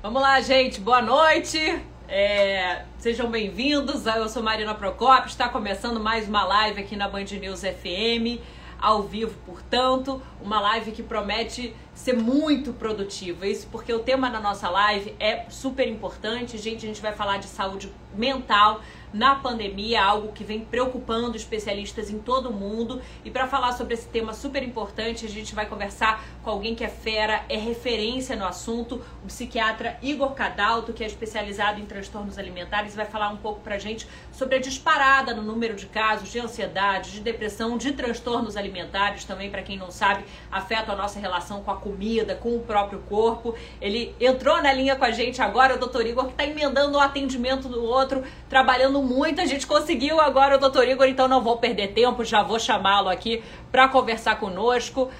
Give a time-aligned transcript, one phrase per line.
[0.00, 0.80] Vamos lá, gente.
[0.80, 1.58] Boa noite.
[2.06, 4.06] É, sejam bem-vindos.
[4.06, 5.26] Eu sou Marina Procopio.
[5.26, 8.40] Está começando mais uma live aqui na Band News FM,
[8.80, 13.44] ao vivo, portanto, uma live que promete ser muito produtiva.
[13.44, 16.56] Isso porque o tema da nossa live é super importante.
[16.58, 18.80] Gente, a gente vai falar de saúde mental
[19.12, 23.00] na pandemia, algo que vem preocupando especialistas em todo o mundo.
[23.24, 26.84] E para falar sobre esse tema super importante, a gente vai conversar com alguém que
[26.84, 32.38] é fera, é referência no assunto, o psiquiatra Igor Cadalto, que é especializado em transtornos
[32.38, 36.38] alimentares, vai falar um pouco pra gente sobre a disparada no número de casos de
[36.38, 41.62] ansiedade, de depressão, de transtornos alimentares, também para quem não sabe, afeta a nossa relação
[41.62, 43.54] com a comida, com o próprio corpo.
[43.80, 47.00] Ele entrou na linha com a gente agora, o doutor Igor, que está emendando um
[47.00, 51.58] atendimento do outro, trabalhando muito, a gente conseguiu agora o doutor Igor, então não vou
[51.58, 55.10] perder tempo, já vou chamá-lo aqui para conversar conosco.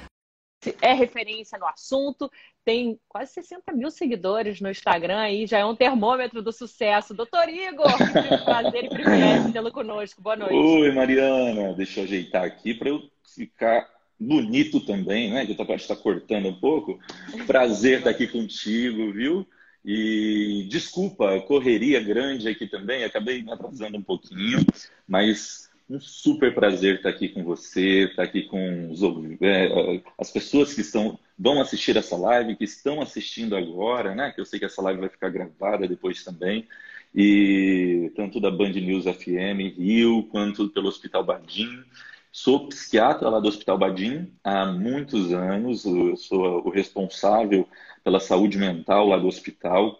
[0.83, 2.31] É referência no assunto,
[2.65, 7.15] tem quase 60 mil seguidores no Instagram aí, já é um termômetro do sucesso.
[7.15, 10.21] Doutor Igor, que prazer e privilégio tê-lo conosco.
[10.21, 10.55] Boa noite.
[10.55, 13.01] Oi, Mariana, deixa eu ajeitar aqui para eu
[13.35, 15.47] ficar bonito também, né?
[15.47, 16.99] Que eu estar tá cortando um pouco.
[17.47, 19.47] Prazer estar aqui contigo, viu?
[19.85, 24.59] E desculpa, correria grande aqui também, acabei me atrasando um pouquinho,
[25.07, 29.01] mas um super prazer estar aqui com você, estar aqui com os,
[29.41, 34.31] é, as pessoas que estão, vão assistir essa live, que estão assistindo agora, né?
[34.33, 36.67] Que eu sei que essa live vai ficar gravada depois também.
[37.15, 41.83] E tanto da Band News FM Rio, quanto pelo Hospital Badim.
[42.31, 47.67] Sou psiquiatra lá do Hospital Badim há muitos anos, eu sou o responsável
[48.05, 49.99] pela saúde mental lá do hospital,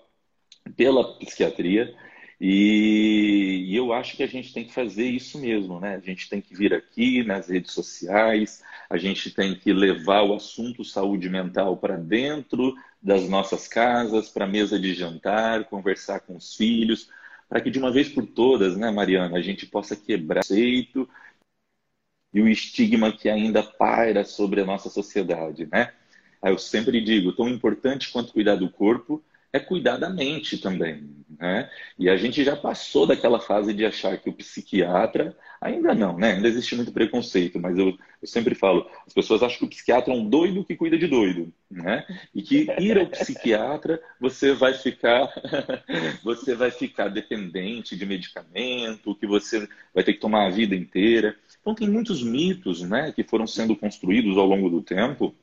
[0.77, 1.95] pela psiquiatria.
[2.41, 5.97] E, e, eu acho que a gente tem que fazer isso mesmo, né?
[5.97, 10.35] A gente tem que vir aqui nas redes sociais, a gente tem que levar o
[10.35, 16.37] assunto saúde mental para dentro das nossas casas, para a mesa de jantar, conversar com
[16.37, 17.11] os filhos,
[17.49, 21.09] para que de uma vez por todas, né, Mariana, a gente possa quebrar o conceito
[22.39, 25.93] e o estigma que ainda paira sobre a nossa sociedade, né?
[26.41, 29.21] Eu sempre digo, tão importante quanto cuidar do corpo
[29.53, 31.71] é cuidar da mente também, né?
[31.99, 36.33] E a gente já passou daquela fase de achar que o psiquiatra, ainda não, né?
[36.33, 40.13] Ainda existe muito preconceito, mas eu, eu sempre falo, as pessoas acham que o psiquiatra
[40.13, 42.05] é um doido que cuida de doido, né?
[42.35, 45.33] E que ir ao psiquiatra, você vai ficar,
[46.23, 51.35] você vai ficar dependente de medicamento, que você vai ter que tomar a vida inteira.
[51.61, 55.35] Então tem muitos mitos, né, que foram sendo construídos ao longo do tempo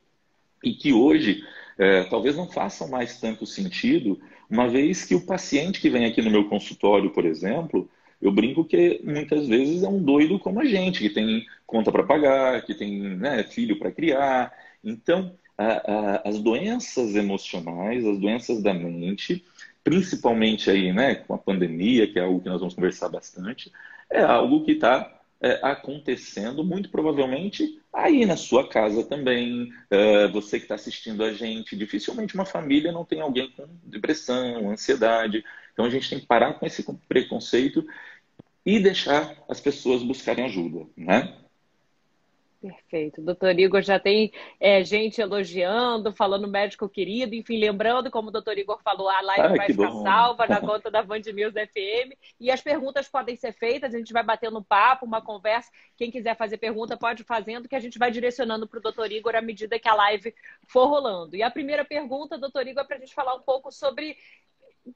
[0.62, 1.44] e que hoje
[1.78, 6.22] é, talvez não façam mais tanto sentido, uma vez que o paciente que vem aqui
[6.22, 7.88] no meu consultório, por exemplo,
[8.20, 12.04] eu brinco que muitas vezes é um doido como a gente, que tem conta para
[12.04, 14.52] pagar, que tem né, filho para criar.
[14.82, 19.44] Então, a, a, as doenças emocionais, as doenças da mente,
[19.84, 23.70] principalmente aí, né, com a pandemia, que é algo que nós vamos conversar bastante,
[24.10, 29.72] é algo que está é, acontecendo, muito provavelmente aí na sua casa também.
[29.90, 34.70] É, você que está assistindo a gente, dificilmente uma família não tem alguém com depressão,
[34.70, 35.44] ansiedade.
[35.72, 37.86] Então a gente tem que parar com esse preconceito
[38.64, 41.45] e deixar as pessoas buscarem ajuda, né?
[42.66, 43.22] Perfeito.
[43.22, 48.58] Doutor Igor já tem é, gente elogiando, falando médico querido, enfim, lembrando, como o doutor
[48.58, 50.02] Igor falou, a live ah, vai ficar bom.
[50.02, 52.12] salva na conta da Band News FM.
[52.40, 55.70] E as perguntas podem ser feitas, a gente vai batendo um papo, uma conversa.
[55.96, 59.36] Quem quiser fazer pergunta, pode fazendo, que a gente vai direcionando para o doutor Igor
[59.36, 60.34] à medida que a live
[60.66, 61.36] for rolando.
[61.36, 64.16] E a primeira pergunta, doutor Igor, é para a gente falar um pouco sobre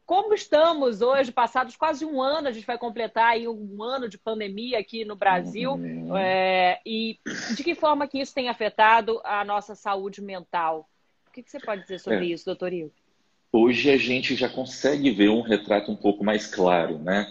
[0.07, 4.19] como estamos hoje, passados quase um ano, a gente vai completar aí um ano de
[4.19, 6.17] pandemia aqui no Brasil, uhum.
[6.17, 7.19] é, e
[7.57, 10.89] de que forma que isso tem afetado a nossa saúde mental?
[11.27, 12.33] O que, que você pode dizer sobre é.
[12.33, 12.91] isso, doutor Igor?
[13.53, 17.27] Hoje a gente já consegue ver um retrato um pouco mais claro, né,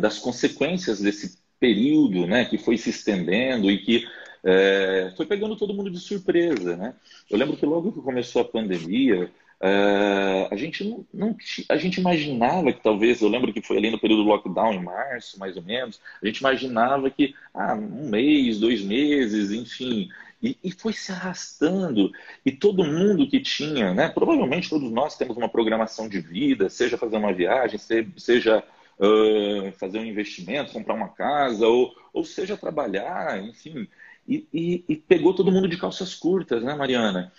[0.00, 4.04] das consequências desse período, né, que foi se estendendo e que
[4.44, 6.94] é, foi pegando todo mundo de surpresa, né?
[7.28, 9.30] Eu lembro que logo que começou a pandemia,
[9.60, 11.36] Uh, a gente não, não,
[11.68, 14.82] a gente imaginava que talvez, eu lembro que foi ali no período do lockdown em
[14.82, 20.08] março, mais ou menos, a gente imaginava que ah, um mês, dois meses, enfim,
[20.40, 22.12] e, e, foi se arrastando
[22.46, 26.96] e todo mundo que tinha, né, provavelmente todos nós temos uma programação de vida, seja
[26.96, 27.80] fazer uma viagem,
[28.16, 28.62] seja
[28.98, 33.88] uh, fazer um investimento, comprar uma casa, ou, ou seja trabalhar, enfim,
[34.28, 37.32] e, e, e, pegou todo mundo de calças curtas, né, Mariana?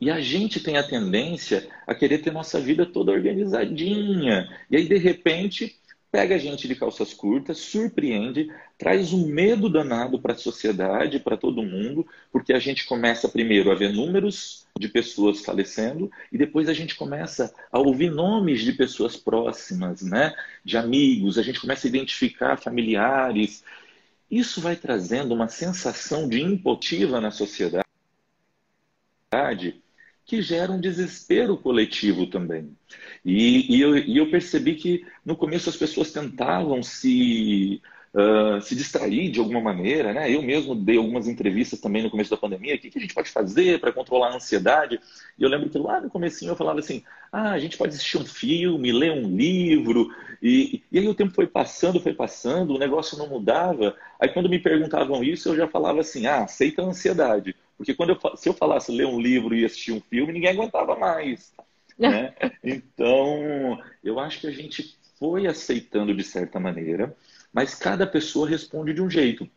[0.00, 4.48] E a gente tem a tendência a querer ter nossa vida toda organizadinha.
[4.70, 5.78] E aí, de repente,
[6.14, 8.48] pega a gente de calças curtas, surpreende,
[8.78, 13.68] traz um medo danado para a sociedade, para todo mundo, porque a gente começa primeiro
[13.70, 18.72] a ver números de pessoas falecendo e depois a gente começa a ouvir nomes de
[18.72, 20.32] pessoas próximas, né?
[20.64, 23.64] De amigos, a gente começa a identificar familiares.
[24.30, 27.84] Isso vai trazendo uma sensação de impotiva na sociedade
[30.24, 32.76] que gera um desespero coletivo também.
[33.24, 37.80] E, e, eu, e eu percebi que no começo as pessoas tentavam se
[38.16, 40.32] Uh, se distrair de alguma maneira, né?
[40.32, 43.12] Eu mesmo dei algumas entrevistas também no começo da pandemia, o que, que a gente
[43.12, 45.00] pode fazer para controlar a ansiedade?
[45.36, 48.16] E eu lembro que lá no comecinho eu falava assim, ah, a gente pode assistir
[48.18, 52.78] um filme, ler um livro, e, e aí o tempo foi passando, foi passando, o
[52.78, 53.96] negócio não mudava.
[54.20, 57.56] Aí quando me perguntavam isso, eu já falava assim, ah, aceita a ansiedade.
[57.76, 60.96] Porque quando eu, se eu falasse ler um livro e assistir um filme, ninguém aguentava
[60.96, 61.52] mais.
[61.98, 62.34] Né?
[62.62, 67.14] Então, eu acho que a gente foi aceitando de certa maneira,
[67.52, 69.48] mas cada pessoa responde de um jeito.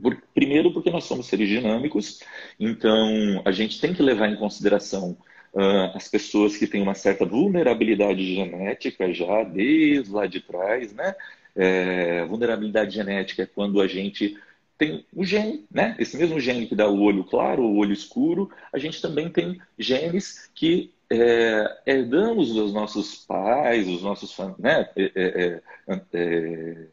[0.00, 2.20] Por, primeiro, porque nós somos seres dinâmicos,
[2.58, 5.16] então a gente tem que levar em consideração
[5.52, 11.14] uh, as pessoas que têm uma certa vulnerabilidade genética já desde lá de trás, né?
[11.56, 14.36] É, vulnerabilidade genética é quando a gente
[14.76, 15.94] tem o gene, né?
[15.98, 19.60] Esse mesmo gene que dá o olho claro, o olho escuro, a gente também tem
[19.78, 24.88] genes que é, herdamos dos nossos pais, os nossos, né?
[24.96, 26.86] É, é, é, é,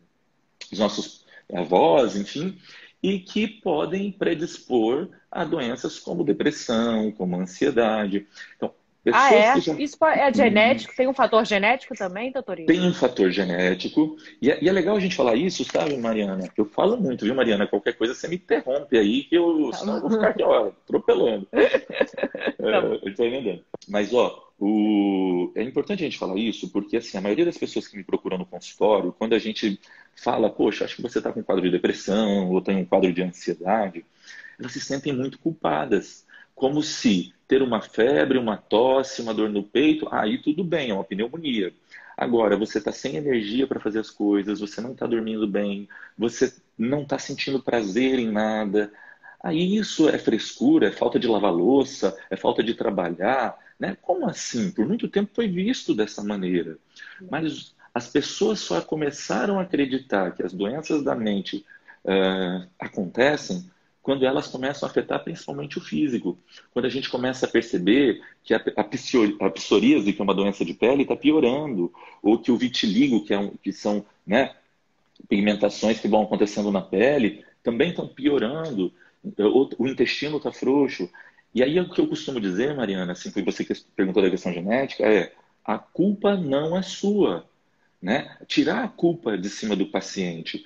[0.71, 2.57] os nossos avós, enfim,
[3.01, 8.27] e que podem predispor a doenças como depressão, como ansiedade.
[8.55, 8.73] Então,
[9.11, 9.59] ah, é?
[9.59, 9.73] Já...
[9.79, 10.95] Isso é genético?
[10.95, 12.67] Tem um fator genético também, doutorinho?
[12.67, 14.15] Tem um fator genético.
[14.39, 16.47] E é, e é, legal a gente falar isso, sabe, Mariana?
[16.55, 17.65] Eu falo muito, viu, Mariana?
[17.65, 20.67] Qualquer coisa você me interrompe aí, que eu, tá senão eu vou ficar aqui, ó,
[20.67, 21.47] atropelando.
[21.47, 23.63] Tá é, eu tô entendendo.
[23.89, 25.51] Mas, ó, o...
[25.55, 28.37] é importante a gente falar isso, porque, assim, a maioria das pessoas que me procuram
[28.37, 29.79] no consultório, quando a gente
[30.15, 33.11] fala, poxa, acho que você está com um quadro de depressão ou tem um quadro
[33.11, 34.05] de ansiedade,
[34.59, 36.23] elas se sentem muito culpadas
[36.61, 40.93] como se ter uma febre, uma tosse, uma dor no peito, aí tudo bem, é
[40.93, 41.73] uma pneumonia.
[42.15, 46.53] Agora, você está sem energia para fazer as coisas, você não está dormindo bem, você
[46.77, 48.93] não está sentindo prazer em nada.
[49.43, 53.57] Aí isso é frescura, é falta de lavar louça, é falta de trabalhar.
[53.79, 53.97] Né?
[53.99, 54.69] Como assim?
[54.69, 56.77] Por muito tempo foi visto dessa maneira.
[57.27, 61.65] Mas as pessoas só começaram a acreditar que as doenças da mente
[62.05, 63.65] uh, acontecem
[64.01, 66.37] quando elas começam a afetar principalmente o físico.
[66.71, 71.03] Quando a gente começa a perceber que a, psoríase, que é uma doença de pele,
[71.03, 74.55] está piorando, ou que o vitiligo, que, é um, que são né,
[75.29, 78.91] pigmentações que vão acontecendo na pele, também estão piorando,
[79.23, 81.09] o, o intestino está frouxo.
[81.53, 84.51] E aí o que eu costumo dizer, Mariana, assim, foi você que perguntou da questão
[84.51, 85.31] genética, é
[85.63, 87.45] a culpa não é sua.
[88.01, 88.35] Né?
[88.47, 90.65] Tirar a culpa de cima do paciente.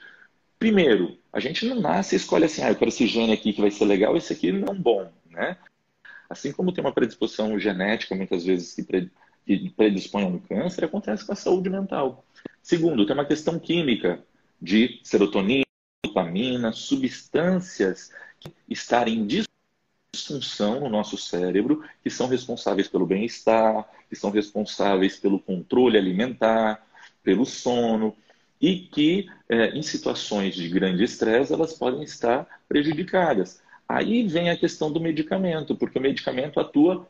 [0.65, 3.61] Primeiro, a gente não nasce e escolhe assim, ah, eu quero esse gene aqui que
[3.61, 5.59] vai ser legal, esse aqui não bom, né?
[6.27, 8.81] Assim como tem uma predisposição genética, muitas vezes, que
[9.77, 12.25] predispõe a um câncer, acontece com a saúde mental.
[12.63, 14.25] Segundo, tem uma questão química
[14.59, 15.65] de serotonina,
[16.03, 19.45] dopamina, substâncias que estarem em
[20.11, 26.83] disfunção no nosso cérebro, que são responsáveis pelo bem-estar, que são responsáveis pelo controle alimentar,
[27.21, 28.17] pelo sono,
[28.65, 33.61] e que é, em situações de grande estresse elas podem estar prejudicadas.
[33.87, 37.07] Aí vem a questão do medicamento, porque o medicamento atua,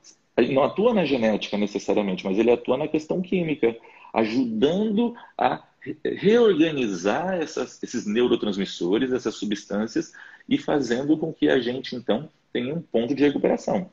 [0.51, 3.73] não atua na genética necessariamente, mas ele atua na questão química,
[4.13, 5.63] ajudando a
[6.03, 10.11] reorganizar essas, esses neurotransmissores, essas substâncias,
[10.49, 13.89] e fazendo com que a gente, então, tenha um ponto de recuperação.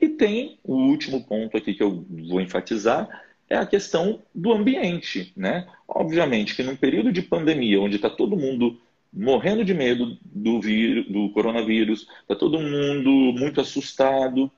[0.00, 3.08] E tem o último ponto aqui que eu vou enfatizar,
[3.54, 5.66] é a questão do ambiente, né?
[5.86, 8.80] Obviamente que num período de pandemia, onde está todo mundo
[9.12, 14.50] morrendo de medo do, vírus, do coronavírus, está todo mundo muito assustado.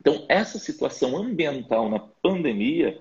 [0.00, 2.98] Então, essa situação ambiental na pandemia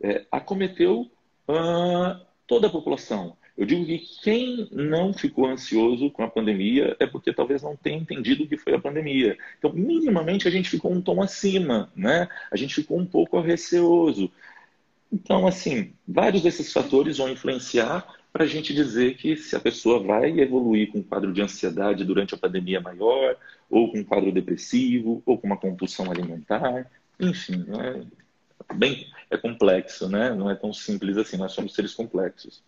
[0.00, 1.10] é, acometeu
[1.48, 3.36] uh, toda a população.
[3.56, 7.98] Eu digo que quem não ficou ansioso com a pandemia é porque talvez não tenha
[7.98, 9.36] entendido o que foi a pandemia.
[9.58, 12.28] Então, minimamente, a gente ficou um tom acima, né?
[12.50, 14.32] A gente ficou um pouco receoso.
[15.12, 20.02] Então, assim, vários desses fatores vão influenciar para a gente dizer que se a pessoa
[20.02, 23.36] vai evoluir com um quadro de ansiedade durante a pandemia maior,
[23.68, 26.90] ou com um quadro depressivo, ou com uma compulsão alimentar,
[27.20, 27.66] enfim,
[28.70, 30.34] é bem é complexo, né?
[30.34, 31.36] Não é tão simples assim.
[31.36, 32.62] Nós somos seres complexos.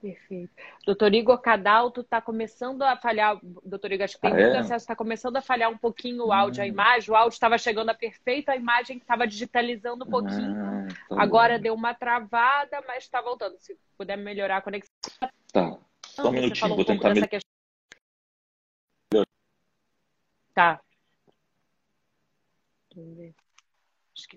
[0.00, 0.50] Perfeito.
[0.86, 3.38] Doutor Igor Cadalto está começando a falhar.
[3.62, 4.58] Doutor Igor, acho que tem ah, muito é?
[4.58, 6.64] acesso, está começando a falhar um pouquinho o áudio, hum.
[6.64, 7.10] a imagem.
[7.10, 10.56] O áudio estava chegando a perfeito, a imagem estava digitalizando um pouquinho.
[10.56, 11.62] Ah, tá Agora bom.
[11.62, 13.58] deu uma travada, mas está voltando.
[13.58, 14.90] Se puder melhorar a conexão.
[15.52, 15.78] Tá.
[16.06, 17.28] Só um minutinho, vou tentar me...
[17.28, 17.50] questão.
[20.54, 20.80] Tá.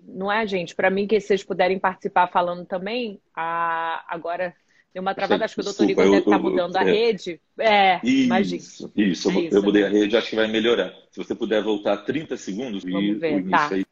[0.02, 0.74] Não é, gente?
[0.74, 4.04] Para mim, que vocês puderem participar falando também, a...
[4.06, 4.54] agora
[4.94, 7.40] Deu uma travada, acho que o doutor Igor deve estar tá mudando eu, a rede.
[7.58, 8.62] É, isso, imagina.
[8.62, 10.94] Isso, isso, eu mudei a rede, acho que vai melhorar.
[11.10, 13.74] Se você puder voltar 30 segundos Vamos e ver, o início tá.
[13.74, 13.84] aí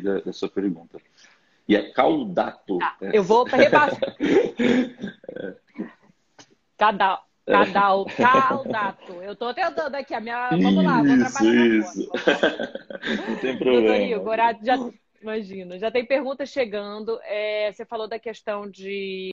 [0.00, 1.00] da, da, sua pergunta.
[1.68, 2.78] E é caudato.
[2.78, 3.18] Tá, é.
[3.18, 3.98] Eu vou repassar.
[6.78, 7.26] Cadal.
[7.44, 9.12] Cadal, caldato.
[9.14, 10.50] Eu estou tentando aqui a minha.
[10.50, 12.08] Vamos lá, vou trabalhar isso.
[13.28, 13.98] Não tem problema.
[13.98, 17.18] Doutor Igor, já, imagina, já tem perguntas chegando.
[17.24, 19.32] É, você falou da questão de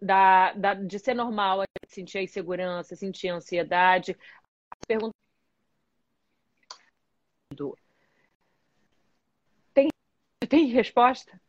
[0.00, 4.16] da, da, de ser normal sentir a insegurança, sentir a ansiedade.
[4.86, 5.14] Pergunta
[9.72, 9.88] tem,
[10.48, 11.40] tem resposta?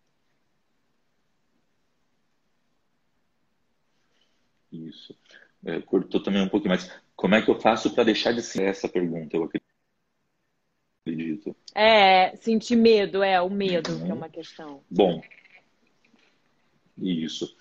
[4.72, 5.18] Isso.
[5.66, 8.64] É, cortou também um pouquinho, mas como é que eu faço para deixar de ser
[8.64, 9.36] essa pergunta?
[9.36, 9.50] Eu
[11.06, 11.56] acredito.
[11.74, 14.06] É, sentir medo, é, o medo uhum.
[14.06, 14.84] que é uma questão.
[14.90, 15.22] Bom,
[16.98, 17.56] isso.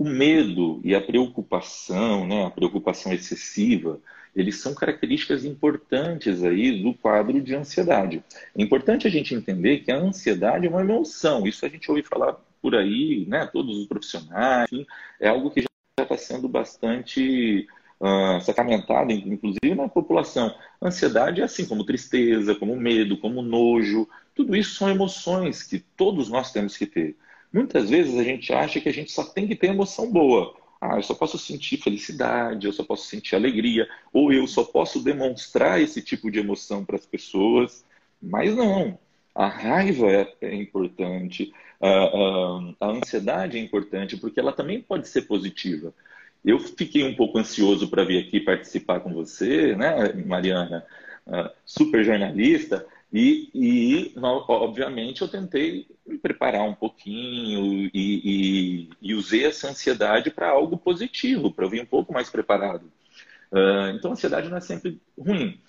[0.00, 4.00] O medo e a preocupação, né, a preocupação excessiva,
[4.34, 8.24] eles são características importantes aí do quadro de ansiedade.
[8.56, 11.46] É importante a gente entender que a ansiedade é uma emoção.
[11.46, 14.86] Isso a gente ouve falar por aí, né, todos os profissionais, enfim,
[15.20, 15.68] é algo que já
[16.02, 17.68] está sendo bastante
[18.00, 20.54] uh, sacramentado, inclusive na população.
[20.80, 24.08] Ansiedade é assim como tristeza, como medo, como nojo.
[24.34, 27.18] Tudo isso são emoções que todos nós temos que ter.
[27.52, 30.54] Muitas vezes a gente acha que a gente só tem que ter emoção boa.
[30.80, 35.02] Ah, eu só posso sentir felicidade, eu só posso sentir alegria, ou eu só posso
[35.02, 37.84] demonstrar esse tipo de emoção para as pessoas.
[38.20, 38.98] Mas não.
[39.34, 45.08] A raiva é, é importante, a, a, a, ansiedade é importante, porque ela também pode
[45.08, 45.94] ser positiva.
[46.44, 50.84] Eu fiquei um pouco ansioso para vir aqui participar com você, né, Mariana?
[51.26, 59.14] Uh, super jornalista, e, e, obviamente, eu tentei me preparar um pouquinho e, e, e
[59.14, 62.84] usei essa ansiedade para algo positivo, para eu vir um pouco mais preparado.
[63.50, 65.60] Uh, então, a ansiedade não é sempre ruim.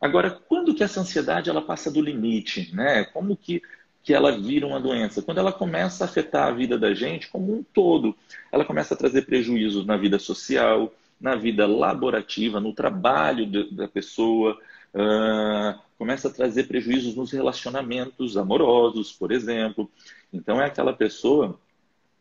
[0.00, 2.74] Agora, quando que essa ansiedade ela passa do limite?
[2.74, 3.04] Né?
[3.04, 3.62] Como que,
[4.02, 5.20] que ela vira uma doença?
[5.20, 8.16] Quando ela começa a afetar a vida da gente como um todo.
[8.50, 13.86] Ela começa a trazer prejuízos na vida social, na vida laborativa, no trabalho de, da
[13.86, 14.58] pessoa,
[14.94, 19.90] uh, começa a trazer prejuízos nos relacionamentos amorosos, por exemplo.
[20.32, 21.58] Então, é aquela pessoa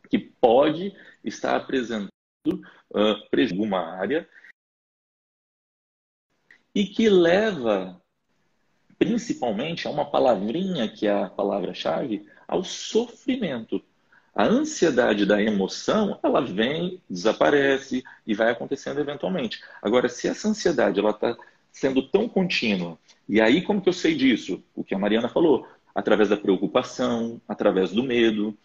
[0.10, 2.10] que pode estar apresentando
[2.91, 4.27] uh, prejuízo em alguma área
[6.74, 8.01] e que leva
[8.98, 13.82] principalmente a uma palavrinha que é a palavra-chave, ao sofrimento.
[14.34, 19.62] A ansiedade da emoção, ela vem, desaparece e vai acontecendo eventualmente.
[19.82, 21.38] Agora, se essa ansiedade ela está
[21.75, 22.98] sendo tão contínua.
[23.27, 24.63] E aí, como que eu sei disso?
[24.74, 28.58] O que a Mariana falou, através da preocupação, através do medo.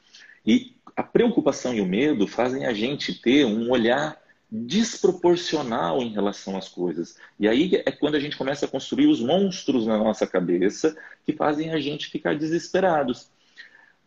[0.47, 4.17] E a preocupação e o medo fazem a gente ter um olhar
[4.49, 7.17] desproporcional em relação às coisas.
[7.39, 11.33] E aí é quando a gente começa a construir os monstros na nossa cabeça que
[11.33, 13.29] fazem a gente ficar desesperados.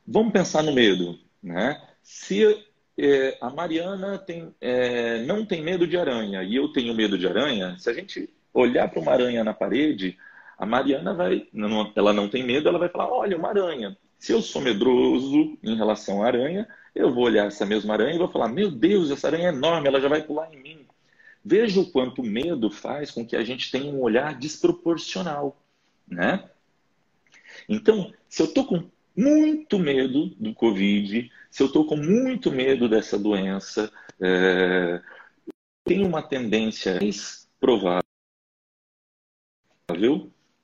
[0.07, 1.81] Vamos pensar no medo, né?
[2.01, 2.65] Se
[2.98, 7.27] é, a Mariana tem, é, não tem medo de aranha e eu tenho medo de
[7.27, 10.17] aranha, se a gente olhar para uma aranha na parede,
[10.57, 13.98] a Mariana vai, não, ela não tem medo, ela vai falar: olha, uma aranha.
[14.19, 18.19] Se eu sou medroso em relação à aranha, eu vou olhar essa mesma aranha e
[18.19, 20.86] vou falar: meu Deus, essa aranha é enorme, ela já vai pular em mim.
[21.43, 25.62] Veja o quanto o medo faz com que a gente tenha um olhar desproporcional,
[26.07, 26.50] né?
[27.67, 32.88] Então, se eu estou com muito medo do Covid, se eu estou com muito medo
[32.88, 33.91] dessa doença,
[34.22, 35.01] é,
[35.83, 38.03] tenho uma tendência mais provável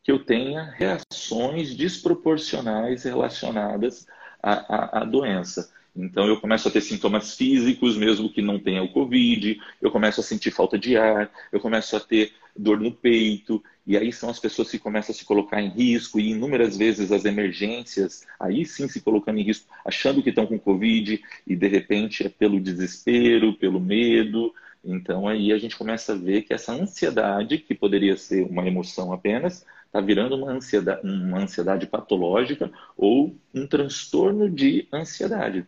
[0.03, 4.07] que eu tenha reações desproporcionais relacionadas
[4.41, 5.71] à, à, à doença.
[5.95, 10.21] Então, eu começo a ter sintomas físicos, mesmo que não tenha o Covid, eu começo
[10.21, 14.29] a sentir falta de ar, eu começo a ter dor no peito, e aí são
[14.29, 18.65] as pessoas que começam a se colocar em risco, e inúmeras vezes as emergências, aí
[18.65, 22.59] sim se colocando em risco, achando que estão com Covid, e de repente é pelo
[22.59, 28.15] desespero, pelo medo, então aí a gente começa a ver que essa ansiedade, que poderia
[28.15, 34.87] ser uma emoção apenas, está virando uma ansiedade, uma ansiedade patológica ou um transtorno de
[34.93, 35.65] ansiedade.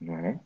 [0.00, 0.40] Não é?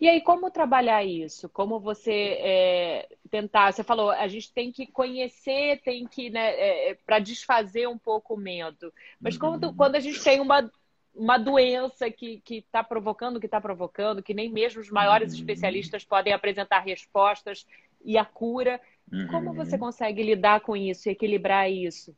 [0.00, 1.46] E aí, como trabalhar isso?
[1.50, 3.70] Como você é, tentar?
[3.70, 7.98] Você falou, a gente tem que conhecer, tem que, né, é, é para desfazer um
[7.98, 8.90] pouco o medo.
[9.20, 9.74] Mas quando, uhum.
[9.76, 10.70] quando a gente tem uma,
[11.14, 15.38] uma doença que está provocando o que está provocando, que nem mesmo os maiores uhum.
[15.38, 17.66] especialistas podem apresentar respostas
[18.04, 18.80] e a cura,
[19.28, 19.80] como você uhum.
[19.80, 22.14] consegue lidar com isso e equilibrar isso?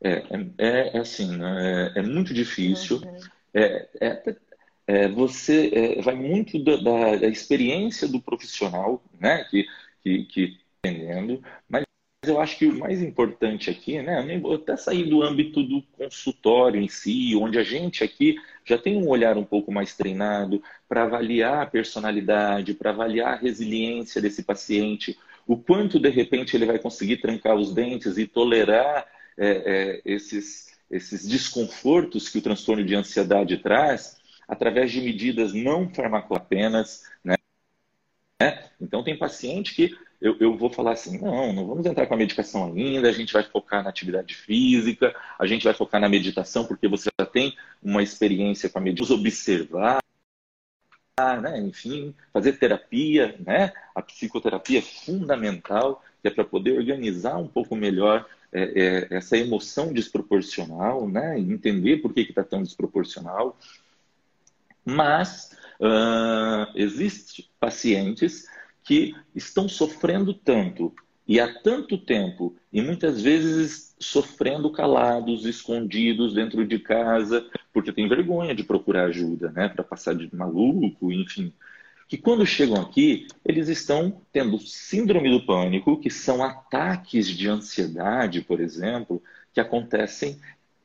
[0.00, 0.22] É,
[0.58, 1.92] é, é assim, né?
[1.94, 2.98] é, é muito difícil.
[2.98, 3.18] Uhum.
[3.54, 4.36] É, é,
[4.86, 9.66] é, você é, vai muito da, da, da, experiência do profissional, né, que
[10.02, 11.84] que, que entendendo, mas
[12.22, 16.80] eu acho que o mais importante aqui, né, vou até sair do âmbito do consultório
[16.80, 21.04] em si, onde a gente aqui já tem um olhar um pouco mais treinado para
[21.04, 26.78] avaliar a personalidade, para avaliar a resiliência desse paciente, o quanto de repente ele vai
[26.78, 29.06] conseguir trancar os dentes e tolerar
[29.36, 35.88] é, é, esses, esses desconfortos que o transtorno de ansiedade traz através de medidas não
[35.88, 37.36] farmacopenas, né?
[38.80, 42.16] Então tem paciente que eu, eu, vou falar assim, não, não vamos entrar com a
[42.16, 46.64] medicação ainda, a gente vai focar na atividade física, a gente vai focar na meditação,
[46.66, 50.00] porque você já tem uma experiência com a meditação, observar,
[51.40, 51.60] né?
[51.60, 53.72] enfim, fazer terapia, né?
[53.94, 59.36] A psicoterapia é fundamental, que é para poder organizar um pouco melhor é, é, essa
[59.36, 61.38] emoção desproporcional, né?
[61.38, 63.56] entender por que está tão desproporcional.
[64.84, 68.46] Mas uh, existem pacientes
[68.88, 70.94] que estão sofrendo tanto
[71.26, 78.08] e há tanto tempo e muitas vezes sofrendo calados, escondidos dentro de casa, porque tem
[78.08, 81.52] vergonha de procurar ajuda, né, para passar de maluco, enfim
[82.08, 88.40] que quando chegam aqui, eles estão tendo síndrome do pânico, que são ataques de ansiedade,
[88.40, 90.40] por exemplo, que acontecem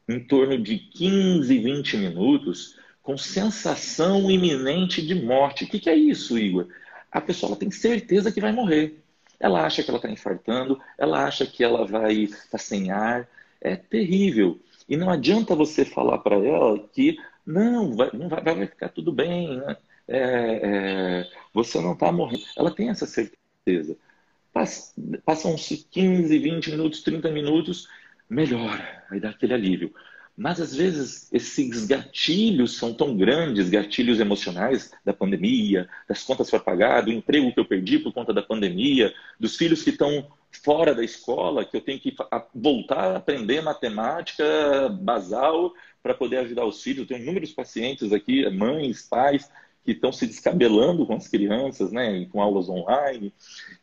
[0.09, 5.63] em torno de 15, 20 minutos, com sensação iminente de morte.
[5.63, 6.67] O que, que é isso, Igor?
[7.13, 8.99] A pessoa tem certeza que vai morrer.
[9.39, 13.27] Ela acha que ela está infartando, ela acha que ela vai estar tá sem ar.
[13.61, 14.59] É terrível.
[14.89, 19.11] E não adianta você falar para ela que não, vai, não vai, vai ficar tudo
[19.11, 19.57] bem.
[19.57, 19.77] Né?
[20.07, 22.43] é, é, você não está morrendo.
[22.57, 23.97] Ela tem essa certeza.
[25.25, 27.87] Passam-se 15, 20 minutos, 30 minutos,
[28.29, 29.93] melhora, aí dá aquele alívio.
[30.35, 36.59] Mas às vezes esses gatilhos são tão grandes, gatilhos emocionais da pandemia, das contas para
[36.59, 40.93] pagar, do emprego que eu perdi por conta da pandemia, dos filhos que estão fora
[40.93, 42.15] da escola, que eu tenho que
[42.53, 47.01] voltar a aprender matemática basal para poder ajudar os filhos.
[47.01, 49.49] Eu tenho inúmeros pacientes aqui, mães, pais,
[49.85, 53.33] que estão se descabelando com as crianças, né, com aulas online.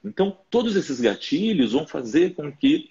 [0.05, 2.91] Então, todos esses gatilhos vão fazer com que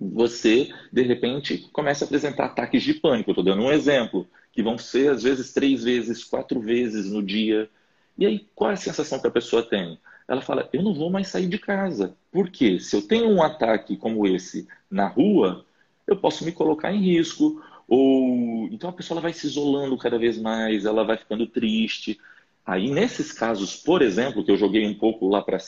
[0.00, 3.30] você, de repente, comece a apresentar ataques de pânico.
[3.30, 7.68] Estou dando um exemplo, que vão ser, às vezes, três vezes, quatro vezes no dia.
[8.16, 9.98] E aí, qual é a sensação que a pessoa tem?
[10.26, 12.16] Ela fala, eu não vou mais sair de casa.
[12.32, 12.78] Por quê?
[12.78, 15.66] Se eu tenho um ataque como esse na rua,
[16.06, 20.38] eu posso me colocar em risco, ou então a pessoa vai se isolando cada vez
[20.38, 22.18] mais, ela vai ficando triste.
[22.64, 25.58] Aí nesses casos, por exemplo, que eu joguei um pouco lá para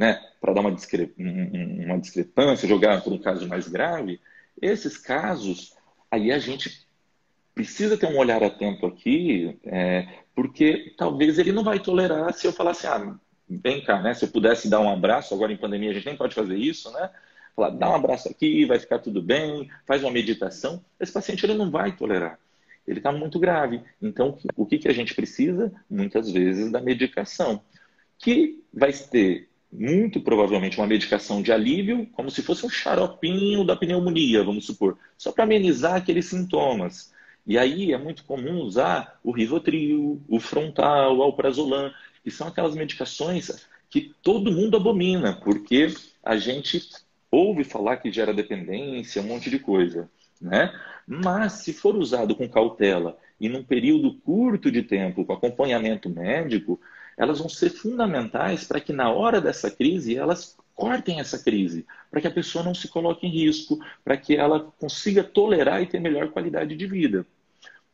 [0.00, 1.12] né, para dar uma, discre...
[1.18, 4.18] uma discrepância, jogar por um caso mais grave,
[4.60, 5.76] esses casos,
[6.10, 6.86] aí a gente
[7.54, 12.52] precisa ter um olhar atento aqui, é, porque talvez ele não vai tolerar se eu
[12.52, 13.14] falar assim, ah,
[13.46, 14.14] vem cá, né?
[14.14, 16.90] Se eu pudesse dar um abraço, agora em pandemia a gente nem pode fazer isso,
[16.92, 17.10] né?
[17.54, 20.82] falar, dá um abraço aqui, vai ficar tudo bem, faz uma meditação.
[20.98, 22.38] Esse paciente ele não vai tolerar.
[22.88, 23.82] Ele está muito grave.
[24.00, 25.70] Então, o que, que a gente precisa?
[25.90, 27.62] Muitas vezes da medicação,
[28.18, 33.76] que vai ter muito provavelmente uma medicação de alívio, como se fosse um xaropinho da
[33.76, 37.12] pneumonia, vamos supor, só para amenizar aqueles sintomas.
[37.46, 42.74] E aí é muito comum usar o Rivotril, o Frontal, o Alprazolam, que são aquelas
[42.74, 45.88] medicações que todo mundo abomina, porque
[46.22, 46.80] a gente
[47.30, 50.72] ouve falar que gera dependência, um monte de coisa, né?
[51.06, 56.80] Mas se for usado com cautela e num período curto de tempo, com acompanhamento médico,
[57.20, 62.18] elas vão ser fundamentais para que na hora dessa crise elas cortem essa crise, para
[62.18, 66.00] que a pessoa não se coloque em risco, para que ela consiga tolerar e ter
[66.00, 67.26] melhor qualidade de vida.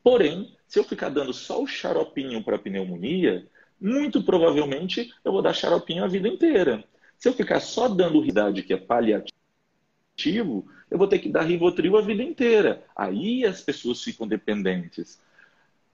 [0.00, 3.44] Porém, se eu ficar dando só o xaropinho para pneumonia,
[3.80, 6.84] muito provavelmente eu vou dar xaropinho a vida inteira.
[7.18, 9.34] Se eu ficar só dando idade que é paliativo,
[10.88, 12.84] eu vou ter que dar Rivotril a vida inteira.
[12.94, 15.18] Aí as pessoas ficam dependentes.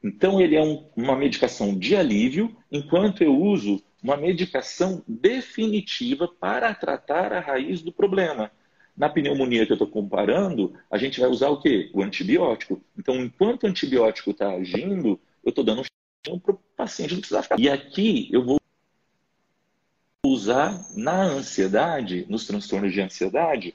[0.03, 6.75] Então ele é um, uma medicação de alívio, enquanto eu uso uma medicação definitiva para
[6.75, 8.51] tratar a raiz do problema.
[8.97, 11.91] Na pneumonia que eu estou comparando, a gente vai usar o quê?
[11.95, 12.83] O antibiótico.
[12.99, 15.83] Então, enquanto o antibiótico está agindo, eu estou dando
[16.29, 17.59] um para o paciente não precisar ficar.
[17.59, 18.61] E aqui eu vou
[20.25, 23.75] usar na ansiedade, nos transtornos de ansiedade,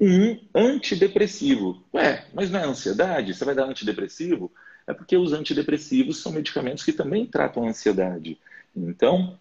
[0.00, 1.84] um antidepressivo.
[1.94, 3.34] Ué, mas não é ansiedade?
[3.34, 4.50] Você vai dar antidepressivo?
[4.86, 8.38] É porque os antidepressivos são medicamentos que também tratam a ansiedade.
[8.74, 9.38] Então,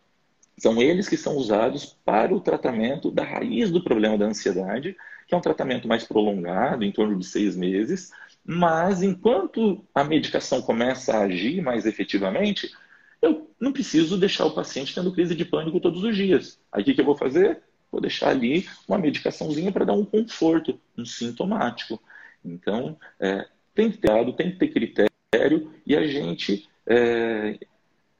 [0.58, 4.96] são eles que são usados para o tratamento da raiz do problema da ansiedade,
[5.28, 8.12] que é um tratamento mais prolongado, em torno de seis meses,
[8.46, 12.72] mas enquanto a medicação começa a agir mais efetivamente,
[13.22, 16.60] eu não preciso deixar o paciente tendo crise de pânico todos os dias.
[16.72, 17.62] Aí o que, eu vou fazer?
[17.92, 22.02] Vou deixar ali uma medicaçãozinha para dar um conforto, um sintomático.
[22.44, 25.11] Então, é, tem que ter tem que ter critério
[25.86, 27.58] e a gente é,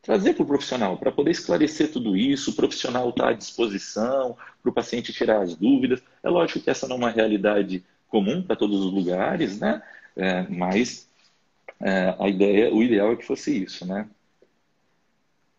[0.02, 4.70] trazer para o profissional, para poder esclarecer tudo isso, o profissional está à disposição, para
[4.70, 6.02] o paciente tirar as dúvidas.
[6.24, 9.84] É lógico que essa não é uma realidade comum para todos os lugares, né?
[10.16, 11.10] É, mas
[11.82, 14.08] é, a ideia, o ideal é que fosse isso, né?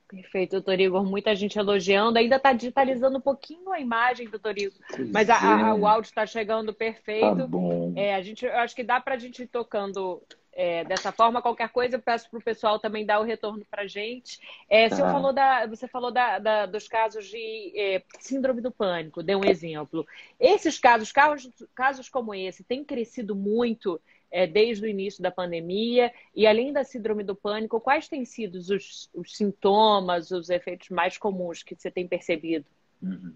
[0.09, 1.05] Perfeito, doutor Igor.
[1.05, 2.19] Muita gente elogiando.
[2.19, 4.79] Ainda está digitalizando um pouquinho a imagem, doutor Igor.
[5.13, 5.75] Mas a, a, é.
[5.75, 7.37] o áudio está chegando perfeito.
[7.37, 7.93] Tá bom.
[7.95, 11.43] É, a gente, eu acho que dá para a gente ir tocando é, dessa forma.
[11.43, 14.39] Qualquer coisa, eu peço para o pessoal também dar o retorno para a gente.
[14.69, 14.97] É, tá.
[14.97, 19.45] falou da, você falou da, da, dos casos de é, síndrome do pânico, deu um
[19.45, 20.07] exemplo.
[20.39, 26.13] Esses casos, casos, casos como esse, têm crescido muito é, desde o início da pandemia?
[26.35, 31.17] E além da síndrome do pânico, quais têm sido os, os sintomas, os efeitos mais
[31.17, 32.67] comuns que você tem percebido?
[33.03, 33.35] Uhum.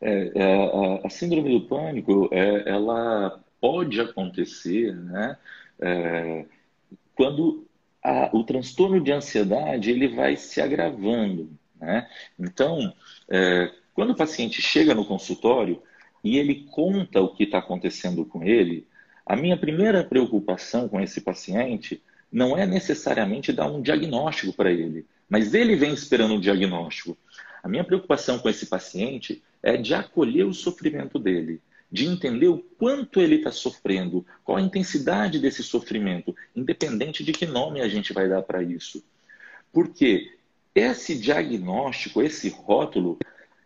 [0.00, 5.36] É, é, a, síndrome do pânico, ela pode acontecer, né?
[5.82, 6.46] É,
[7.14, 7.66] quando
[8.02, 12.08] a, o transtorno de ansiedade ele vai se agravando, né?
[12.38, 12.92] Então,
[13.28, 15.82] é, quando o paciente chega no consultório
[16.22, 18.86] e ele conta o que está acontecendo com ele,
[19.26, 25.04] a minha primeira preocupação com esse paciente não é necessariamente dar um diagnóstico para ele,
[25.28, 27.16] mas ele vem esperando um diagnóstico.
[27.62, 31.60] A minha preocupação com esse paciente é de acolher o sofrimento dele,
[31.92, 37.44] de entender o quanto ele está sofrendo, qual a intensidade desse sofrimento, independente de que
[37.44, 39.04] nome a gente vai dar para isso.
[39.70, 40.32] Porque
[40.74, 43.18] esse diagnóstico, esse rótulo,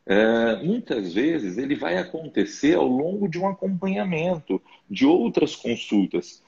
[0.05, 4.61] é, muitas vezes ele vai acontecer ao longo de um acompanhamento,
[4.91, 6.43] de outras consultas.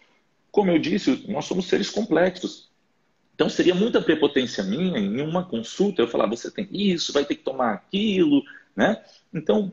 [0.51, 2.69] Como eu disse, nós somos seres complexos.
[3.37, 7.37] Então seria muita prepotência minha em uma consulta eu falar, você tem isso, vai ter
[7.37, 8.43] que tomar aquilo,
[8.75, 9.01] né?
[9.33, 9.73] Então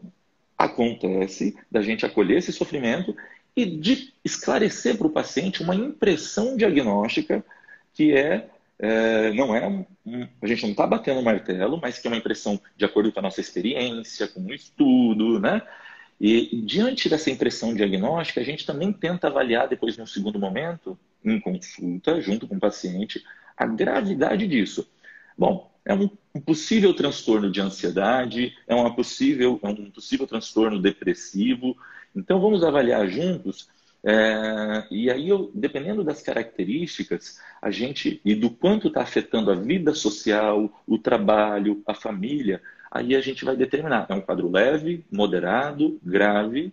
[0.66, 3.16] acontece da gente acolher esse sofrimento
[3.56, 7.44] e de esclarecer para o paciente uma impressão diagnóstica
[7.94, 9.86] que é é, não é
[10.42, 13.20] a gente não está batendo o martelo, mas que é uma impressão de acordo com
[13.20, 15.62] a nossa experiência, com o estudo, né?
[16.20, 21.40] E diante dessa impressão diagnóstica, a gente também tenta avaliar depois, num segundo momento, em
[21.40, 23.24] consulta, junto com o paciente,
[23.58, 24.90] a gravidade disso.
[25.38, 26.10] Bom, é um,
[26.42, 31.78] possível transtorno de ansiedade, é, uma possível, é um possível transtorno depressivo.
[32.16, 33.70] Então, vamos avaliar juntos
[34.08, 39.56] é, e aí, eu, dependendo das características, a gente e do quanto está afetando a
[39.56, 44.06] vida social, o trabalho, a família, aí a gente vai determinar.
[44.08, 46.72] É um quadro leve, moderado, grave.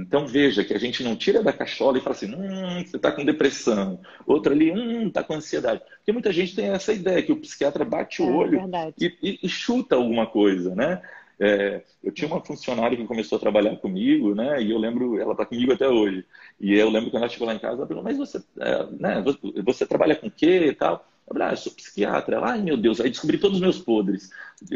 [0.00, 3.12] Então veja que a gente não tira da cachola e fala assim, hum, você está
[3.12, 4.00] com depressão.
[4.26, 5.82] Outra ali, hum, está com ansiedade.
[5.98, 8.60] Porque muita gente tem essa ideia que o psiquiatra bate o é, olho
[8.98, 11.02] e, e, e chuta alguma coisa, né?
[11.38, 14.62] É, eu tinha uma funcionária que começou a trabalhar comigo, né?
[14.62, 16.24] E eu lembro, ela está comigo até hoje.
[16.60, 19.22] E eu lembro quando ela chegou lá em casa, ela perguntou, mas você, é, né,
[19.22, 21.06] você, você, trabalha com o quê e tal?
[21.26, 22.36] Eu falei, ah, eu sou psiquiatra.
[22.36, 24.30] Ela, ai meu Deus, aí descobri todos os meus podres.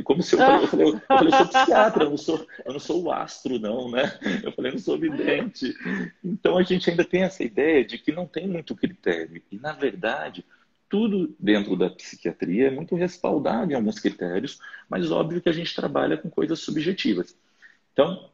[0.05, 2.73] Como se eu falei, eu falei, eu, falei, eu sou psiquiatra, eu não sou, eu
[2.73, 4.19] não sou o astro, não, né?
[4.43, 5.75] Eu falei, eu não sou vidente.
[6.25, 9.43] Então a gente ainda tem essa ideia de que não tem muito critério.
[9.51, 10.45] E na verdade,
[10.89, 14.59] tudo dentro da psiquiatria é muito respaldado em alguns critérios,
[14.89, 17.37] mas óbvio que a gente trabalha com coisas subjetivas.
[17.93, 18.31] Então,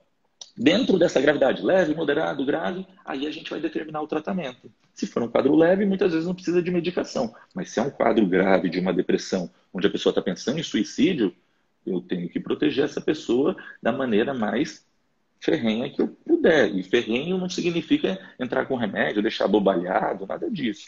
[0.56, 4.70] dentro dessa gravidade leve, moderado, grave, aí a gente vai determinar o tratamento.
[4.94, 7.90] Se for um quadro leve, muitas vezes não precisa de medicação, mas se é um
[7.90, 11.34] quadro grave de uma depressão, onde a pessoa está pensando em suicídio,
[11.84, 14.86] eu tenho que proteger essa pessoa da maneira mais
[15.40, 16.74] ferrenha que eu puder.
[16.74, 20.86] E ferrenho não significa entrar com remédio, deixar bobalhado, nada disso.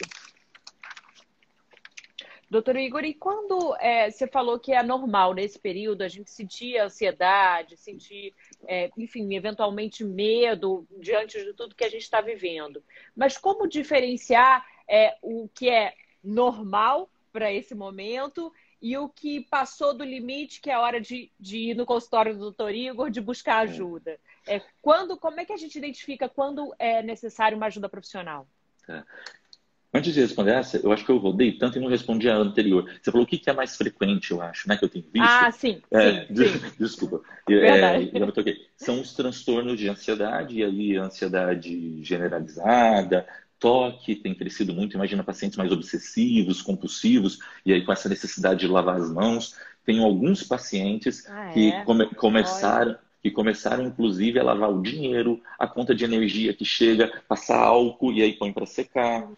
[2.49, 6.77] Doutor Igor, e quando é, você falou que é normal nesse período a gente sentir
[6.77, 8.33] ansiedade, sentir,
[8.65, 12.81] é, enfim, eventualmente medo diante de tudo que a gente está vivendo.
[13.13, 19.93] Mas como diferenciar é, o que é normal para esse momento e o que passou
[19.93, 23.19] do limite, que é a hora de, de ir no consultório do doutor Igor, de
[23.19, 24.17] buscar ajuda?
[24.47, 28.47] É, quando, como é que a gente identifica quando é necessário uma ajuda profissional?
[29.97, 32.35] É Antes de responder essa, eu acho que eu rodei tanto e não respondi a
[32.35, 32.89] anterior.
[33.01, 34.77] Você falou o que é mais frequente, eu acho, né?
[34.77, 35.25] Que eu tenho visto.
[35.25, 35.81] Ah, sim.
[35.91, 36.71] É, sim, sim.
[36.79, 37.21] Desculpa.
[37.49, 38.67] É, eu me toquei.
[38.75, 43.27] São os transtornos de ansiedade, e aí ansiedade generalizada,
[43.59, 44.95] toque tem crescido muito.
[44.95, 49.55] Imagina pacientes mais obsessivos, compulsivos, e aí com essa necessidade de lavar as mãos.
[49.83, 51.83] Tenho alguns pacientes ah, que é?
[51.83, 52.91] come, começaram.
[52.91, 57.59] Olha que começaram inclusive a lavar o dinheiro, a conta de energia que chega, passar
[57.59, 59.29] álcool e aí põe para secar.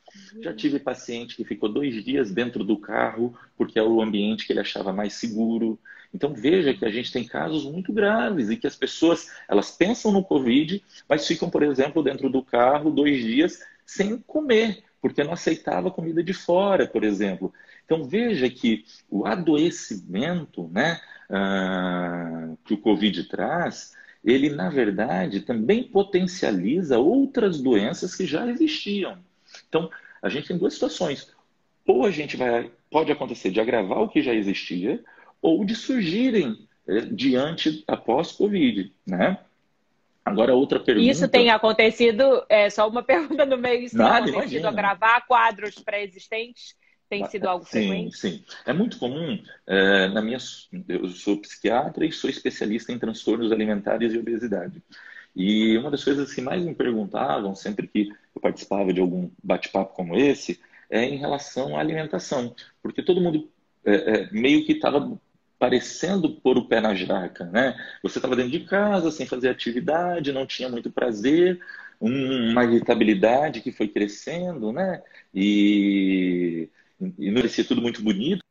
[0.42, 4.54] Já tive paciente que ficou dois dias dentro do carro porque é o ambiente que
[4.54, 5.80] ele achava mais seguro.
[6.14, 10.12] Então veja que a gente tem casos muito graves e que as pessoas elas pensam
[10.12, 15.34] no Covid, mas ficam, por exemplo, dentro do carro dois dias sem comer porque não
[15.34, 17.54] aceitava comida de fora, por exemplo.
[17.90, 25.84] Então veja que o adoecimento, né, uh, que o Covid traz, ele na verdade também
[25.84, 29.18] potencializa outras doenças que já existiam.
[29.68, 29.90] Então
[30.22, 31.34] a gente tem duas situações:
[31.84, 35.04] ou a gente vai, pode acontecer de agravar o que já existia,
[35.42, 39.40] ou de surgirem eh, diante após Covid, né?
[40.24, 41.10] Agora, outra pergunta.
[41.10, 44.70] Isso tem acontecido, é só uma pergunta no meio, isso Nada, tem acontecido imagina.
[44.70, 46.78] a gravar quadros pré-existentes?
[47.10, 48.18] Tem sido algo sim, frequente?
[48.18, 50.38] Sim, É muito comum, é, na minha,
[50.88, 54.84] eu sou psiquiatra e sou especialista em transtornos alimentares e obesidade.
[55.36, 59.96] E uma das coisas que mais me perguntavam, sempre que eu participava de algum bate-papo
[59.96, 62.56] como esse, é em relação à alimentação.
[62.82, 63.50] Porque todo mundo
[63.84, 65.20] é, é, meio que estava
[65.58, 67.76] parecendo pôr o pé na jaca, né?
[68.04, 71.60] Você estava dentro de casa, sem fazer atividade, não tinha muito prazer,
[72.00, 75.02] uma irritabilidade que foi crescendo, né?
[75.34, 76.70] E,
[77.18, 78.44] e parecia tudo muito bonito,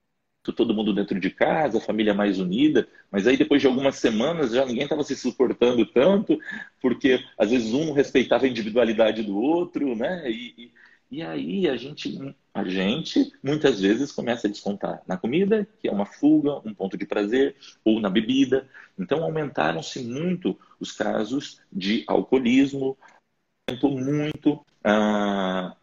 [0.57, 4.53] todo mundo dentro de casa, a família mais unida, mas aí depois de algumas semanas
[4.53, 6.39] já ninguém estava se suportando tanto,
[6.81, 10.31] porque às vezes um respeitava a individualidade do outro, né?
[10.31, 10.73] E,
[11.11, 12.19] e aí a gente,
[12.53, 16.97] a gente muitas vezes começa a descontar na comida, que é uma fuga, um ponto
[16.97, 18.69] de prazer, ou na bebida.
[18.99, 22.97] Então aumentaram-se muito os casos de alcoolismo,
[23.69, 25.77] aumentou muito ah,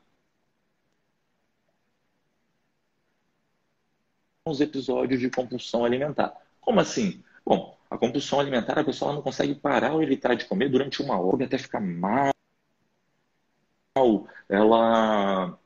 [4.47, 6.33] os episódios de compulsão alimentar.
[6.61, 7.23] Como assim?
[7.43, 11.19] Bom, a compulsão alimentar, a pessoa não consegue parar ou evitar de comer durante uma
[11.19, 12.29] hora até ficar mal
[14.49, 15.57] ela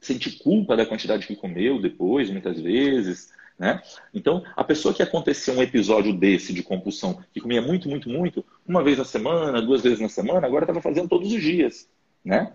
[0.00, 3.80] sente culpa da quantidade que comeu depois, muitas vezes, né?
[4.12, 8.44] Então, a pessoa que aconteceu um episódio desse de compulsão, que comia muito, muito, muito,
[8.66, 11.88] uma vez na semana, duas vezes na semana, agora estava fazendo todos os dias,
[12.24, 12.52] né?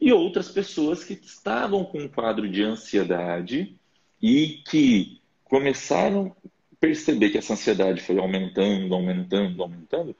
[0.00, 3.76] E outras pessoas que estavam com um quadro de ansiedade
[4.22, 10.16] e que começaram a perceber que essa ansiedade foi aumentando, aumentando, aumentando,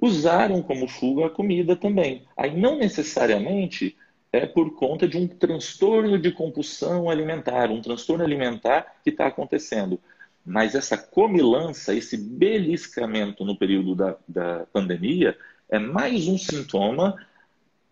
[0.00, 2.24] usaram como fuga a comida também.
[2.36, 3.96] Aí não necessariamente
[4.32, 10.00] é por conta de um transtorno de compulsão alimentar, um transtorno alimentar que está acontecendo.
[10.44, 15.36] Mas essa comilança, esse beliscamento no período da, da pandemia,
[15.68, 17.16] é mais um sintoma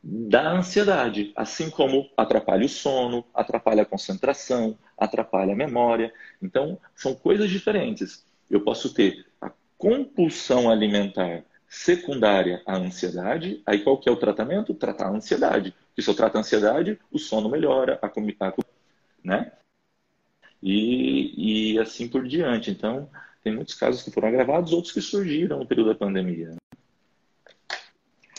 [0.09, 6.14] da ansiedade, assim como atrapalha o sono, atrapalha a concentração, atrapalha a memória.
[6.40, 8.25] Então, são coisas diferentes.
[8.49, 13.61] Eu posso ter a compulsão alimentar secundária à ansiedade.
[13.66, 14.73] Aí qual que é o tratamento?
[14.75, 15.75] Tratar a ansiedade.
[15.88, 18.55] Porque se eu trato a ansiedade, o sono melhora, a comida,
[19.25, 19.51] né?
[20.62, 22.71] E, e assim por diante.
[22.71, 23.11] Então,
[23.42, 26.55] tem muitos casos que foram agravados, outros que surgiram no período da pandemia.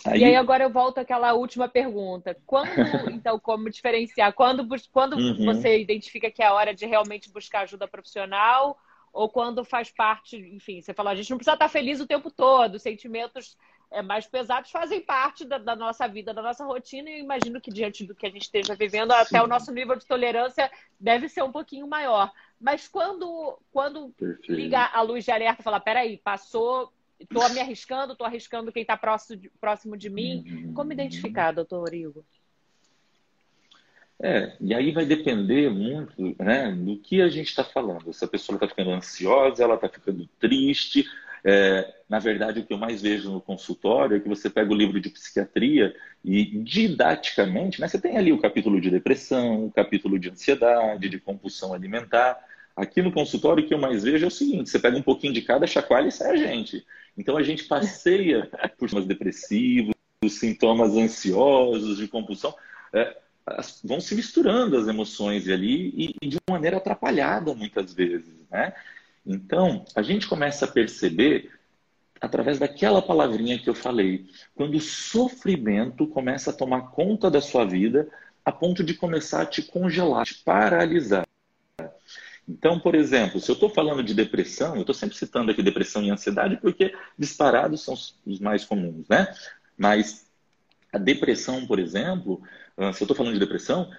[0.08, 0.22] Aí...
[0.22, 2.38] E aí agora eu volto àquela última pergunta.
[2.46, 2.70] Quando,
[3.12, 4.34] então, como diferenciar?
[4.34, 5.46] Quando, quando uhum.
[5.46, 8.78] você identifica que é a hora de realmente buscar ajuda profissional
[9.14, 12.30] ou quando faz parte, enfim, você falou, a gente não precisa estar feliz o tempo
[12.30, 13.58] todo, sentimentos
[13.90, 17.62] é, mais pesados fazem parte da, da, nossa vida, da nossa rotina, e eu imagino
[17.62, 19.20] que diante do que a gente esteja vivendo, Sim.
[19.20, 22.32] até o nosso nível de tolerância deve ser um pouquinho maior.
[22.60, 24.14] Mas quando, quando
[24.48, 28.82] liga a luz de alerta e fala, peraí, passou, estou me arriscando, estou arriscando quem
[28.82, 30.74] está próximo, próximo de mim, uhum.
[30.74, 32.24] como identificar, doutor Igor?
[34.20, 38.12] É, e aí vai depender muito né, do que a gente está falando.
[38.12, 41.06] Se a pessoa está ficando ansiosa, ela está ficando triste.
[41.44, 44.76] É, na verdade, o que eu mais vejo no consultório é que você pega o
[44.76, 50.18] livro de psiquiatria e didaticamente, né, você tem ali o capítulo de depressão, o capítulo
[50.18, 52.38] de ansiedade, de compulsão alimentar.
[52.78, 55.34] Aqui no consultório, o que eu mais vejo é o seguinte: você pega um pouquinho
[55.34, 56.86] de cada, chacoalha e sai a gente.
[57.18, 59.96] Então a gente passeia por sintomas depressivos,
[60.30, 62.54] sintomas ansiosos, de compulsão.
[62.94, 63.18] É,
[63.84, 68.74] vão se misturando as emoções ali e, e de uma maneira atrapalhada muitas vezes, né?
[69.26, 71.52] Então, a gente começa a perceber
[72.22, 77.66] através daquela palavrinha que eu falei, quando o sofrimento começa a tomar conta da sua
[77.66, 78.08] vida,
[78.46, 81.27] a ponto de começar a te congelar, te paralisar.
[82.48, 86.02] Então, por exemplo, se eu estou falando de depressão, eu estou sempre citando aqui depressão
[86.02, 87.94] e ansiedade porque disparados são
[88.26, 89.28] os mais comuns, né?
[89.78, 90.26] Mas
[90.94, 92.42] a depressão, por exemplo,
[92.78, 93.90] ah, se eu estou falando de depressão,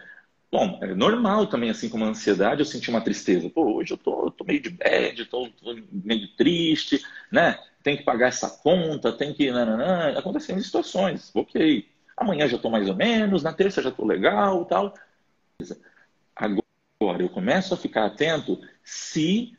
[0.50, 3.50] bom, é normal também, assim como a ansiedade, eu sentir uma tristeza.
[3.50, 7.58] Pô, hoje eu tô, tô meio de bad, tô, tô, meio triste, né?
[7.82, 9.50] Tem que pagar essa conta, tem que.
[9.50, 10.18] Nananã.
[10.18, 11.86] Acontecendo situações, ok.
[12.16, 14.94] Amanhã já estou mais ou menos, na terça já estou legal tal.
[17.00, 19.56] Agora, eu começo a ficar atento se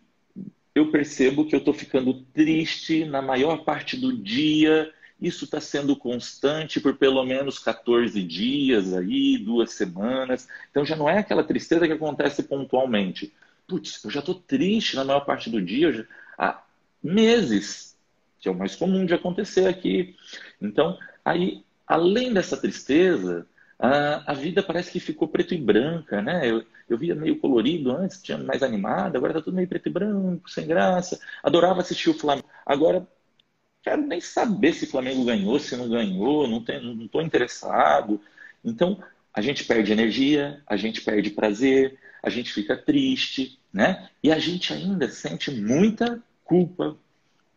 [0.75, 4.93] eu percebo que eu estou ficando triste na maior parte do dia.
[5.21, 10.49] Isso está sendo constante por pelo menos 14 dias aí, duas semanas.
[10.69, 13.33] Então já não é aquela tristeza que acontece pontualmente.
[13.65, 16.03] Putz, eu já estou triste na maior parte do dia já...
[16.37, 16.61] há
[17.01, 17.95] meses,
[18.41, 20.13] que é o mais comum de acontecer aqui.
[20.61, 23.47] Então, aí além dessa tristeza,
[23.79, 26.49] a, a vida parece que ficou preto e branca, né?
[26.49, 29.91] Eu, eu via meio colorido antes, tinha mais animado, agora tá tudo meio preto e
[29.91, 31.19] branco, sem graça.
[31.41, 32.47] Adorava assistir o Flamengo.
[32.65, 33.07] Agora,
[33.81, 38.21] quero nem saber se o Flamengo ganhou, se não ganhou, não, tem, não tô interessado.
[38.63, 39.01] Então,
[39.33, 44.09] a gente perde energia, a gente perde prazer, a gente fica triste, né?
[44.21, 46.97] E a gente ainda sente muita culpa.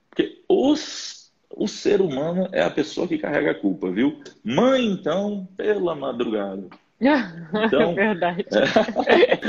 [0.09, 1.22] Porque os
[1.57, 4.21] o ser humano é a pessoa que carrega a culpa, viu?
[4.45, 6.69] Mãe, então, pela madrugada.
[7.67, 8.47] Então, Verdade.
[9.09, 9.41] É...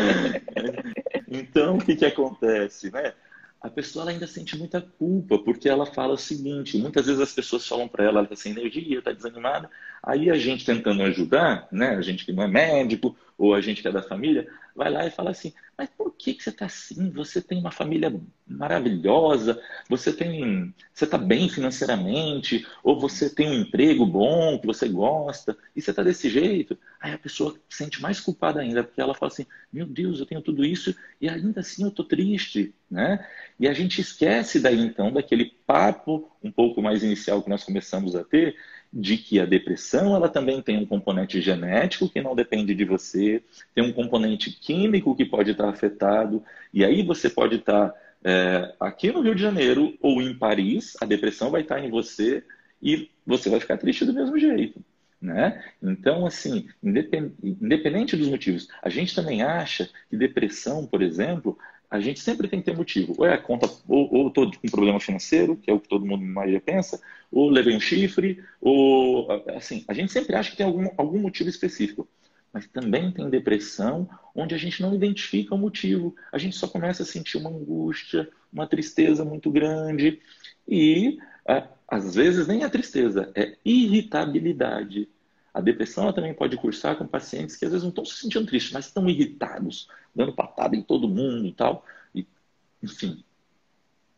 [1.28, 3.14] então, o que, que acontece, né?
[3.62, 7.66] A pessoa ainda sente muita culpa, porque ela fala o seguinte: muitas vezes as pessoas
[7.66, 9.70] falam para ela, ela está sem energia, está desanimada.
[10.02, 11.90] Aí a gente tentando ajudar, né?
[11.92, 15.06] A gente que não é médico, ou a gente que é da família, vai lá
[15.08, 17.10] e fala assim: mas por que, que você está assim?
[17.12, 18.14] Você tem uma família
[18.46, 24.88] maravilhosa, você tem, você está bem financeiramente, ou você tem um emprego bom que você
[24.88, 26.78] gosta, e você está desse jeito.
[27.02, 30.26] Aí a pessoa se sente mais culpada ainda, porque ela fala assim: meu Deus, eu
[30.26, 33.28] tenho tudo isso e ainda assim eu estou triste, né?
[33.60, 38.16] E a gente esquece daí então daquele papo um pouco mais inicial que nós começamos
[38.16, 38.56] a ter,
[38.94, 43.44] de que a depressão ela também tem um componente genético que não depende de você,
[43.74, 47.92] tem um componente químico que pode estar afetado, e aí você pode estar
[48.24, 52.44] é, aqui no Rio de Janeiro ou em Paris, a depressão vai estar em você
[52.80, 54.80] e você vai ficar triste do mesmo jeito.
[55.20, 55.64] Né?
[55.82, 61.58] Então, assim, independente dos motivos, a gente também acha que depressão, por exemplo,
[61.94, 63.14] a gente sempre tem que ter motivo.
[63.20, 66.04] Ou é a conta, ou, estou com um problema financeiro, que é o que todo
[66.04, 67.00] mundo mais pensa,
[67.32, 71.52] ou levei um chifre, ou assim, a gente sempre acha que tem algum, algum motivo
[71.52, 72.10] específico.
[72.52, 76.16] Mas também tem depressão onde a gente não identifica o motivo.
[76.32, 80.20] A gente só começa a sentir uma angústia, uma tristeza muito grande.
[80.68, 81.20] E
[81.88, 85.08] às vezes nem a tristeza, é irritabilidade.
[85.54, 88.74] A depressão também pode cursar com pacientes que às vezes não estão se sentindo tristes,
[88.74, 91.86] mas estão irritados, dando patada em todo mundo e tal.
[92.16, 92.26] E,
[92.82, 93.24] enfim,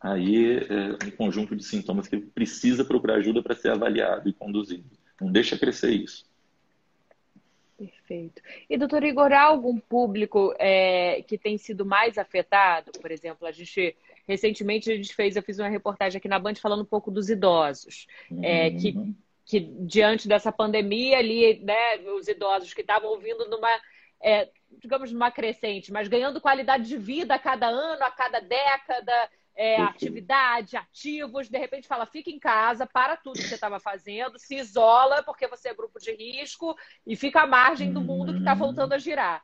[0.00, 4.88] aí é um conjunto de sintomas que precisa procurar ajuda para ser avaliado e conduzido.
[5.20, 6.24] Não deixa crescer isso.
[7.76, 8.40] Perfeito.
[8.70, 12.92] E, doutor Igor, há algum público é, que tem sido mais afetado?
[12.92, 13.94] Por exemplo, a gente
[14.26, 17.28] recentemente a gente fez, eu fiz uma reportagem aqui na Band falando um pouco dos
[17.28, 18.42] idosos, uhum.
[18.42, 19.14] é, que uhum
[19.46, 23.70] que diante dessa pandemia ali, né, os idosos que estavam vindo numa,
[24.20, 24.50] é,
[24.82, 29.80] digamos, numa crescente, mas ganhando qualidade de vida a cada ano, a cada década, é,
[29.80, 34.56] atividade, ativos, de repente fala, fica em casa, para tudo que você estava fazendo, se
[34.56, 38.52] isola porque você é grupo de risco e fica à margem do mundo que está
[38.52, 39.42] voltando a girar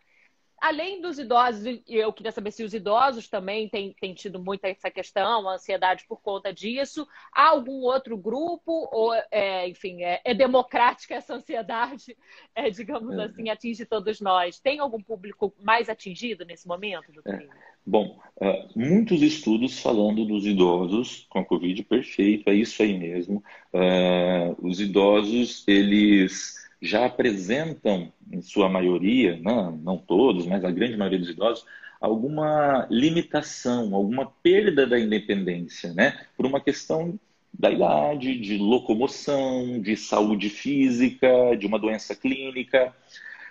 [0.62, 4.88] além dos idosos, eu queria saber se os idosos também têm, têm tido muito essa
[4.88, 7.07] questão, a ansiedade por conta disso.
[7.33, 12.16] Há algum outro grupo, ou, é, enfim, é, é, democrática essa ansiedade,
[12.55, 13.25] é, digamos é.
[13.25, 14.61] assim, atinge todos nós?
[14.61, 17.35] Tem algum público mais atingido nesse momento, doutor?
[17.35, 17.48] É.
[17.85, 23.42] Bom, uh, muitos estudos falando dos idosos com a Covid, perfeito, é isso aí mesmo.
[23.75, 30.97] Uh, os idosos, eles já apresentam, em sua maioria, não, não todos, mas a grande
[30.97, 31.64] maioria dos idosos,
[32.01, 36.18] alguma limitação, alguma perda da independência, né?
[36.37, 37.18] Por uma questão
[37.57, 42.92] da idade, de locomoção, de saúde física, de uma doença clínica.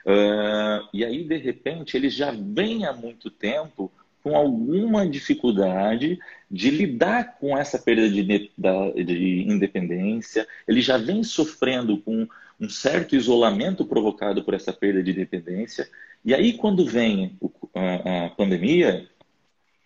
[0.05, 3.89] Uh, e aí, de repente, eles já vêm há muito tempo
[4.21, 6.19] com alguma dificuldade
[6.49, 12.27] de lidar com essa perda de, de independência, ele já vem sofrendo com
[12.61, 15.89] um certo isolamento provocado por essa perda de independência.
[16.23, 17.37] E aí, quando vem
[17.73, 19.09] a, a pandemia,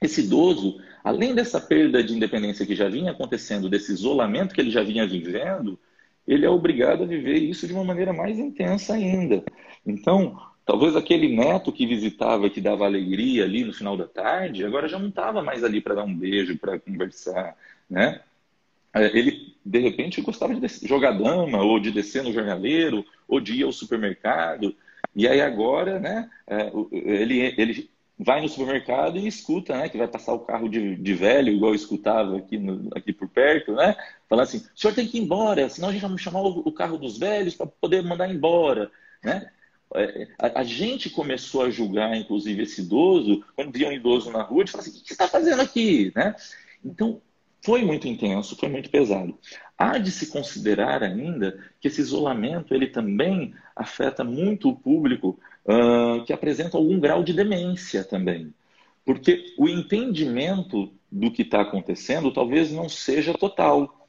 [0.01, 4.71] esse idoso, além dessa perda de independência que já vinha acontecendo, desse isolamento que ele
[4.71, 5.79] já vinha vivendo,
[6.27, 9.43] ele é obrigado a viver isso de uma maneira mais intensa ainda.
[9.85, 14.87] Então, Talvez aquele neto que visitava, que dava alegria ali no final da tarde, agora
[14.87, 17.55] já não estava mais ali para dar um beijo, para conversar,
[17.87, 18.19] né?
[18.95, 23.53] É, ele, de repente, gostava de jogar dama, ou de descer no jornaleiro, ou de
[23.53, 24.73] ir ao supermercado.
[25.13, 30.07] E aí agora, né, é, ele, ele vai no supermercado e escuta, né, que vai
[30.07, 33.95] passar o carro de, de velho, igual eu escutava aqui, no, aqui por perto, né,
[34.29, 36.71] falar assim, o senhor tem que ir embora, senão a gente vai chamar o, o
[36.71, 38.89] carro dos velhos para poder mandar embora,
[39.23, 39.49] né.
[39.93, 44.41] É, a, a, gente começou a julgar, inclusive, esse idoso, quando via um idoso na
[44.41, 46.35] rua, de falar assim, o que você está fazendo aqui, né?
[46.83, 47.21] Então,
[47.65, 49.37] foi muito intenso, foi muito pesado.
[49.75, 56.23] Há de se considerar ainda que esse isolamento ele também afeta muito o público uh,
[56.25, 58.53] que apresenta algum grau de demência também.
[59.03, 64.07] Porque o entendimento do que está acontecendo talvez não seja total.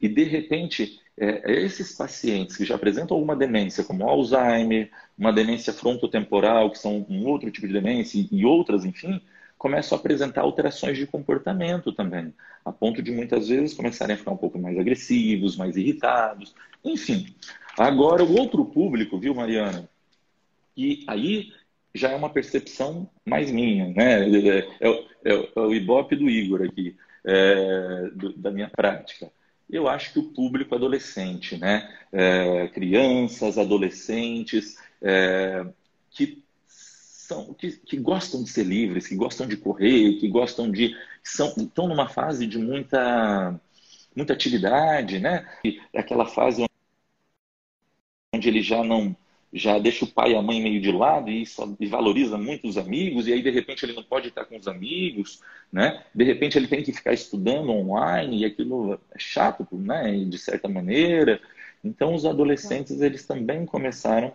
[0.00, 5.72] E, de repente, é, esses pacientes que já apresentam alguma demência, como Alzheimer, uma demência
[5.72, 9.20] frontotemporal, que são um outro tipo de demência, e outras, enfim,
[9.66, 12.32] começam a apresentar alterações de comportamento também,
[12.64, 16.54] a ponto de muitas vezes começarem a ficar um pouco mais agressivos, mais irritados,
[16.84, 17.34] enfim.
[17.76, 19.90] Agora, o outro público, viu, Mariana?
[20.76, 21.52] E aí
[21.92, 24.28] já é uma percepção mais minha, né?
[24.28, 24.92] É, é,
[25.24, 29.32] é, é o ibope do Igor aqui, é, do, da minha prática.
[29.68, 31.92] Eu acho que o público adolescente, né?
[32.12, 35.66] É, crianças, adolescentes, é,
[36.12, 36.45] que
[37.26, 41.48] são que, que, gostam de ser livres, que gostam de correr, que gostam de são
[41.56, 43.60] estão numa fase de muita
[44.14, 45.46] muita atividade, né?
[45.64, 46.64] E aquela fase
[48.34, 49.16] onde ele já não
[49.52, 52.68] já deixa o pai e a mãe meio de lado e, só, e valoriza muito
[52.68, 55.40] os amigos, e aí de repente ele não pode estar com os amigos,
[55.72, 56.04] né?
[56.14, 60.12] De repente ele tem que ficar estudando online, e aquilo é chato, né?
[60.24, 61.40] De certa maneira.
[61.82, 64.34] Então os adolescentes, eles também começaram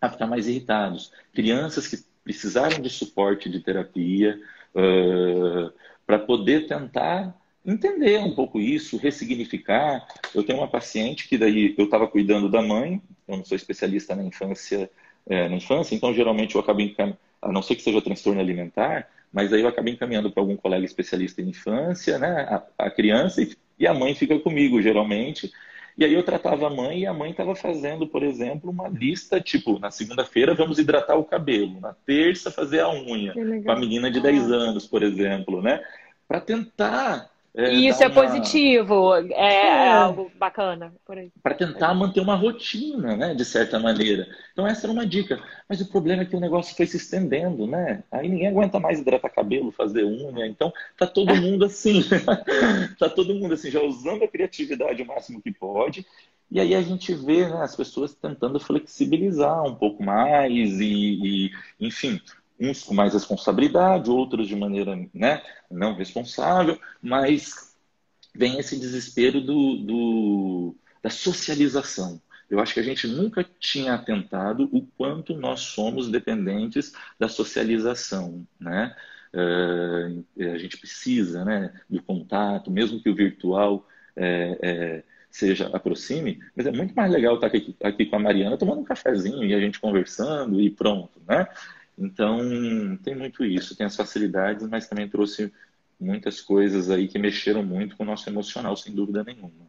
[0.00, 1.12] a ficar mais irritados.
[1.32, 4.38] Crianças que precisaram de suporte de terapia
[4.74, 5.72] uh,
[6.06, 7.34] para poder tentar
[7.64, 10.06] entender um pouco isso, ressignificar.
[10.34, 14.14] Eu tenho uma paciente que daí eu estava cuidando da mãe, eu não sou especialista
[14.16, 14.90] na infância,
[15.26, 19.08] é, na infância, então geralmente eu acabo encaminhando, a não ser que seja transtorno alimentar,
[19.32, 23.42] mas aí eu acabo encaminhando para algum colega especialista em infância, né, a, a criança
[23.42, 25.52] e, e a mãe fica comigo geralmente.
[25.98, 29.40] E aí eu tratava a mãe e a mãe estava fazendo, por exemplo, uma lista,
[29.40, 34.08] tipo, na segunda-feira vamos hidratar o cabelo, na terça fazer a unha, com a menina
[34.08, 35.84] de 10 anos, por exemplo, né?
[36.28, 37.28] Para tentar
[37.58, 38.14] é, Isso é uma...
[38.14, 40.94] positivo, é, é, é, algo bacana.
[41.42, 44.28] Para tentar manter uma rotina, né, de certa maneira.
[44.52, 45.42] Então essa era uma dica.
[45.68, 48.04] Mas o problema é que o negócio foi se estendendo, né?
[48.12, 50.46] Aí ninguém aguenta mais hidratar cabelo, fazer unha.
[50.46, 52.04] Então tá todo mundo assim,
[52.96, 56.06] tá todo mundo assim, já usando a criatividade o máximo que pode.
[56.48, 61.50] E aí a gente vê né, as pessoas tentando flexibilizar um pouco mais e, e
[61.80, 62.20] enfim,
[62.60, 67.76] uns com mais responsabilidade, outros de maneira né, não responsável, mas
[68.34, 72.20] vem esse desespero do, do, da socialização.
[72.50, 78.46] Eu acho que a gente nunca tinha atentado o quanto nós somos dependentes da socialização,
[78.58, 78.96] né?
[79.30, 83.86] É, a gente precisa, né, do contato, mesmo que o virtual
[84.16, 88.56] é, é, seja aproxime, mas é muito mais legal estar aqui, aqui com a Mariana
[88.56, 91.46] tomando um cafezinho e a gente conversando e pronto, né?
[91.98, 92.38] Então,
[93.02, 95.52] tem muito isso, tem as facilidades, mas também trouxe
[95.98, 99.66] muitas coisas aí que mexeram muito com o nosso emocional, sem dúvida nenhuma.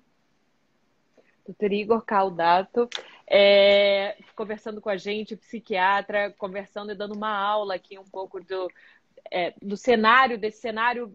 [1.43, 2.87] Doutor Igor Caldato,
[3.25, 8.71] é, conversando com a gente, psiquiatra, conversando e dando uma aula aqui um pouco do,
[9.31, 11.11] é, do cenário, desse cenário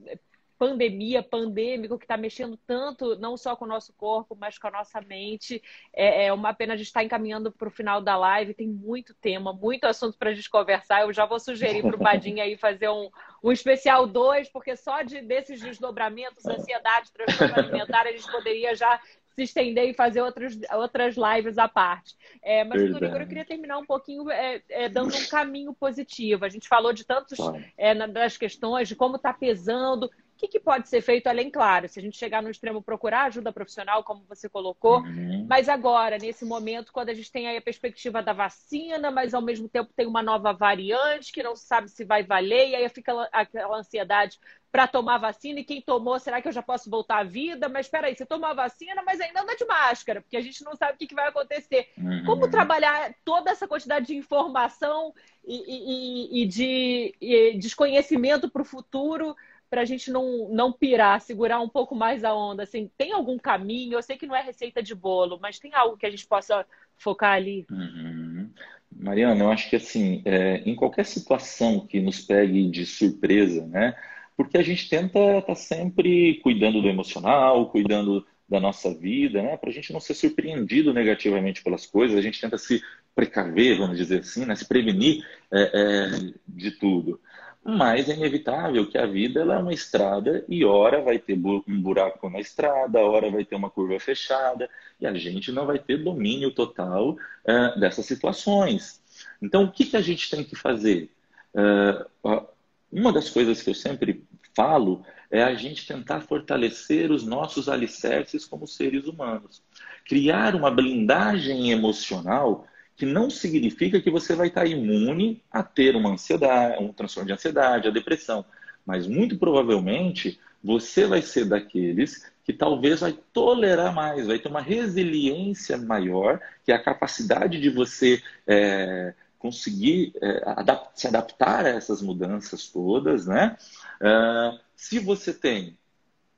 [0.58, 4.70] pandemia, pandêmico, que está mexendo tanto, não só com o nosso corpo, mas com a
[4.70, 5.62] nossa mente.
[5.92, 8.68] É, é uma pena a gente estar tá encaminhando para o final da live, tem
[8.68, 11.02] muito tema, muito assunto para a gente conversar.
[11.02, 13.10] Eu já vou sugerir para o Badinho aí fazer um,
[13.42, 19.00] um especial 2, porque só de, desses desdobramentos, ansiedade, transtorno alimentar, a gente poderia já
[19.34, 22.14] se estender e fazer outras, outras lives à parte.
[22.40, 26.44] É, mas, doutor Igor, eu queria terminar um pouquinho é, é, dando um caminho positivo.
[26.44, 27.38] A gente falou de tantos
[27.76, 31.88] é, das questões, de como está pesando, o que, que, pode ser feito além, claro,
[31.88, 35.46] se a gente chegar no extremo, procurar ajuda profissional, como você colocou, uhum.
[35.48, 39.40] mas agora, nesse momento, quando a gente tem aí a perspectiva da vacina, mas ao
[39.40, 43.12] mesmo tempo tem uma nova variante que não sabe se vai valer, e aí fica
[43.32, 44.40] aquela ansiedade
[44.72, 47.68] para tomar vacina, e quem tomou, será que eu já posso voltar à vida?
[47.68, 50.64] Mas espera aí, você tomou a vacina, mas ainda anda de máscara, porque a gente
[50.64, 51.90] não sabe o que, que vai acontecer.
[51.96, 52.24] Uhum.
[52.26, 55.14] Como trabalhar toda essa quantidade de informação
[55.46, 59.36] e, e, e de e desconhecimento para o futuro
[59.68, 62.62] para a gente não, não pirar, segurar um pouco mais a onda?
[62.62, 63.94] Assim, tem algum caminho?
[63.94, 66.66] Eu sei que não é receita de bolo, mas tem algo que a gente possa
[66.96, 67.66] focar ali?
[67.70, 68.50] Uhum.
[68.96, 73.96] Mariana, eu acho que assim, é, em qualquer situação que nos pegue de surpresa, né?
[74.36, 79.56] Porque a gente tenta estar tá sempre cuidando do emocional, cuidando da nossa vida, né?
[79.56, 82.82] Para a gente não ser surpreendido negativamente pelas coisas, a gente tenta se
[83.14, 84.54] precaver, vamos dizer assim, né?
[84.56, 87.20] se prevenir é, é, de tudo.
[87.64, 91.80] Mas é inevitável que a vida ela é uma estrada e hora vai ter um
[91.80, 94.68] buraco na estrada, hora vai ter uma curva fechada
[95.00, 99.00] e a gente não vai ter domínio total uh, dessas situações.
[99.40, 101.10] Então, o que, que a gente tem que fazer?
[101.54, 102.46] Uh,
[102.92, 104.22] uma das coisas que eu sempre
[104.54, 109.62] falo é a gente tentar fortalecer os nossos alicerces como seres humanos.
[110.04, 112.66] Criar uma blindagem emocional
[112.96, 117.32] que não significa que você vai estar imune a ter uma ansiedade, um transtorno de
[117.32, 118.44] ansiedade, a depressão,
[118.86, 124.60] mas muito provavelmente você vai ser daqueles que talvez vai tolerar mais, vai ter uma
[124.60, 131.70] resiliência maior, que é a capacidade de você é, conseguir é, adap se adaptar a
[131.70, 133.56] essas mudanças todas, né?
[134.00, 135.76] Uh, se você tem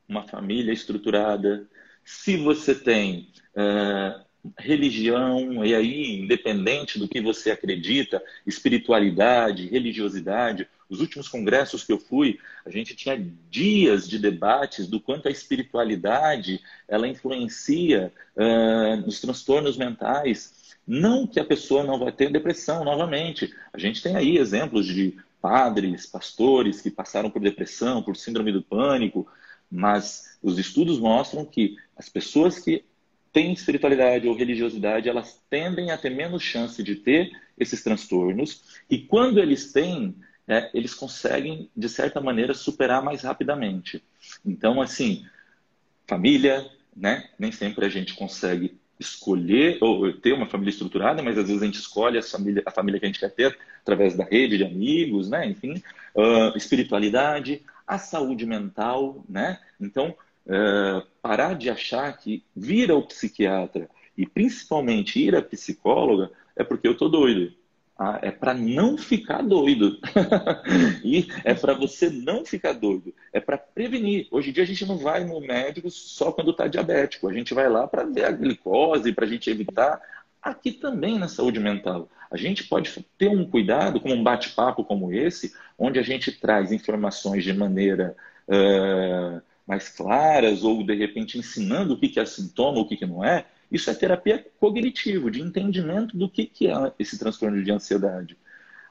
[0.09, 1.69] uma família estruturada,
[2.05, 4.26] se você tem uh,
[4.59, 11.99] religião, e aí, independente do que você acredita, espiritualidade, religiosidade, os últimos congressos que eu
[11.99, 13.19] fui, a gente tinha
[13.51, 20.77] dias de debates do quanto a espiritualidade ela influencia uh, nos transtornos mentais.
[20.87, 23.53] Não que a pessoa não vai ter depressão novamente.
[23.73, 28.63] A gente tem aí exemplos de padres, pastores que passaram por depressão, por síndrome do
[28.63, 29.27] pânico,
[29.71, 32.85] mas os estudos mostram que as pessoas que
[33.37, 38.97] têm espiritualidade ou religiosidade, elas tendem a ter menos chance de ter esses transtornos, e
[38.97, 40.17] quando eles têm,
[40.49, 44.03] é, eles conseguem, de certa maneira, superar mais rapidamente.
[44.43, 45.27] Então, assim,
[46.07, 46.67] família,
[46.97, 47.29] né?
[47.39, 51.67] Nem sempre a gente consegue escolher ou ter uma família estruturada, mas às vezes a
[51.67, 54.65] gente escolhe a família, a família que a gente quer ter através da rede de
[54.65, 55.47] amigos, né?
[55.47, 55.83] Enfim,
[56.15, 59.61] uh, espiritualidade, a saúde mental, né?
[59.79, 60.17] Então,
[60.47, 66.89] uh, parar de achar que vir ao psiquiatra e principalmente ir à psicóloga é porque
[66.89, 67.53] eu tô doido.
[67.99, 69.99] Ah, é para não ficar doido.
[71.03, 73.15] e é para você não ficar doido.
[73.33, 74.29] É para prevenir.
[74.31, 77.27] Hoje em dia a gente não vai no médico só quando está diabético.
[77.27, 79.99] A gente vai lá para ver a glicose, para a gente evitar.
[80.43, 82.09] Aqui também na saúde mental.
[82.31, 86.73] A gente pode ter um cuidado com um bate-papo como esse, onde a gente traz
[86.73, 88.15] informações de maneira
[88.47, 93.47] uh, mais claras ou de repente ensinando o que é sintoma, o que não é
[93.71, 98.37] isso é terapia cognitivo, de entendimento do que, é esse transtorno de ansiedade.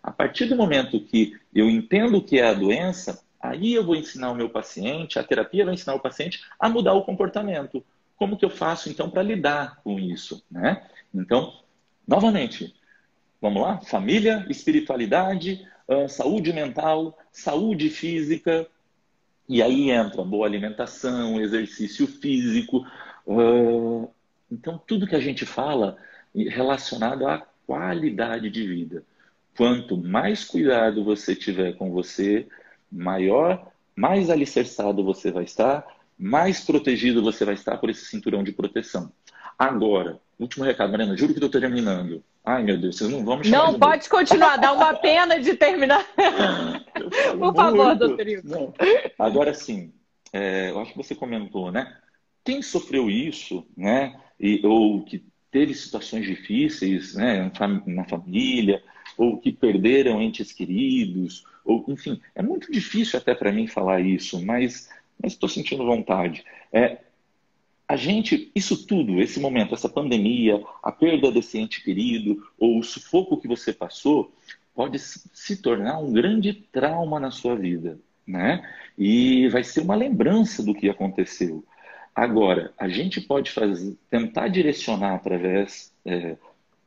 [0.04, 3.96] A partir do momento que eu entendo o que é a doença, aí eu vou
[3.96, 7.84] ensinar o meu paciente, a terapia vai ensinar o paciente a mudar o comportamento.
[8.16, 10.86] Como que eu faço então para lidar com isso, né?
[11.14, 11.54] Então,
[12.08, 12.76] novamente,
[13.42, 13.80] vamos lá?
[13.82, 15.66] Família, espiritualidade,
[16.10, 18.68] saúde mental, saúde física,
[19.48, 22.86] e aí entra boa alimentação, exercício físico,
[24.52, 25.98] então, tudo que a gente fala
[26.34, 29.04] relacionado à qualidade de vida.
[29.58, 32.48] Quanto mais cuidado você tiver com você,
[32.92, 35.86] maior, mais alicerçado você vai estar,
[36.18, 39.12] mais protegido você vai estar por esse cinturão de proteção.
[39.58, 42.24] Agora, último recado, Mariana, juro que estou terminando.
[42.46, 45.56] Ai, meu Deus, vocês não vão me chamar Não, pode continuar, dá uma pena de
[45.56, 46.06] terminar.
[47.40, 48.26] Por favor, doutor.
[49.18, 49.92] Agora sim,
[50.32, 51.98] é, eu acho que você comentou, né?
[52.44, 54.16] Quem sofreu isso, né?
[54.40, 57.52] e, ou que teve situações difíceis né,
[57.86, 58.84] na família,
[59.18, 64.44] ou que perderam entes queridos, ou enfim, é muito difícil até para mim falar isso,
[64.46, 64.90] mas
[65.24, 66.44] estou sentindo vontade.
[66.72, 66.98] É,
[67.88, 72.84] a gente, isso tudo, esse momento, essa pandemia, a perda desse ente querido, ou o
[72.84, 74.34] sufoco que você passou,
[74.74, 78.68] pode se tornar um grande trauma na sua vida, né?
[78.98, 81.64] E vai ser uma lembrança do que aconteceu.
[82.14, 86.36] Agora, a gente pode fazer, tentar direcionar através é,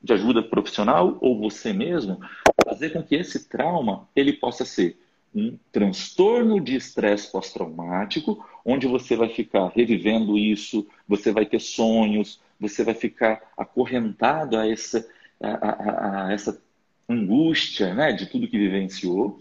[0.03, 2.18] de ajuda profissional ou você mesmo,
[2.64, 4.99] fazer com que esse trauma ele possa ser
[5.39, 12.41] um transtorno de estresse pós-traumático, onde você vai ficar revivendo isso, você vai ter sonhos,
[12.59, 15.07] você vai ficar acorrentado a essa,
[15.41, 16.61] a, a, a essa
[17.09, 19.41] angústia né, de tudo que vivenciou.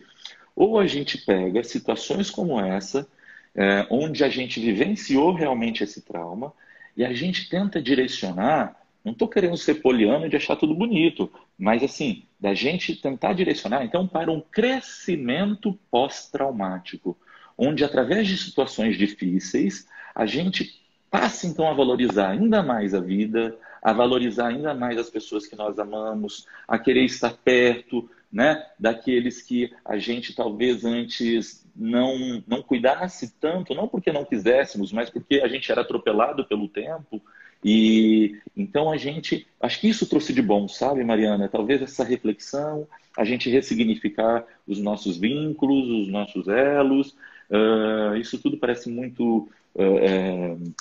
[0.56, 3.08] Ou a gente pega situações como essa
[3.56, 6.54] é, onde a gente vivenciou realmente esse trauma
[6.96, 8.76] e a gente tenta direcionar.
[9.08, 13.86] Não estou querendo ser poliano de achar tudo bonito, mas assim, da gente tentar direcionar
[13.86, 17.18] então para um crescimento pós-traumático,
[17.58, 23.58] onde através de situações difíceis a gente passe então a valorizar ainda mais a vida,
[23.82, 29.42] a valorizar ainda mais as pessoas que nós amamos, a querer estar perto, né, daqueles
[29.42, 35.36] que a gente talvez antes não não cuidasse tanto, não porque não quiséssemos, mas porque
[35.36, 37.22] a gente era atropelado pelo tempo.
[37.64, 41.50] E então a gente, acho que isso trouxe de bom, sabe, Mariana?
[41.50, 42.88] Talvez essa reflexão,
[43.18, 47.16] a gente ressignificar os nossos vínculos, os nossos elos,
[47.50, 50.74] uh, isso tudo parece muito uh,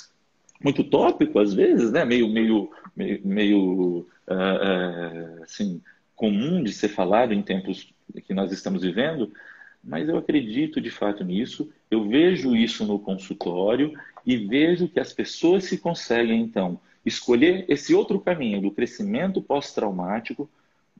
[0.63, 2.05] muito tópico às vezes, né?
[2.05, 5.81] Meio meio meio, meio uh, assim
[6.15, 7.93] comum de ser falado em tempos
[8.25, 9.31] que nós estamos vivendo,
[9.83, 11.71] mas eu acredito de fato nisso.
[11.89, 13.93] Eu vejo isso no consultório
[14.25, 20.49] e vejo que as pessoas se conseguem, então, escolher esse outro caminho do crescimento pós-traumático,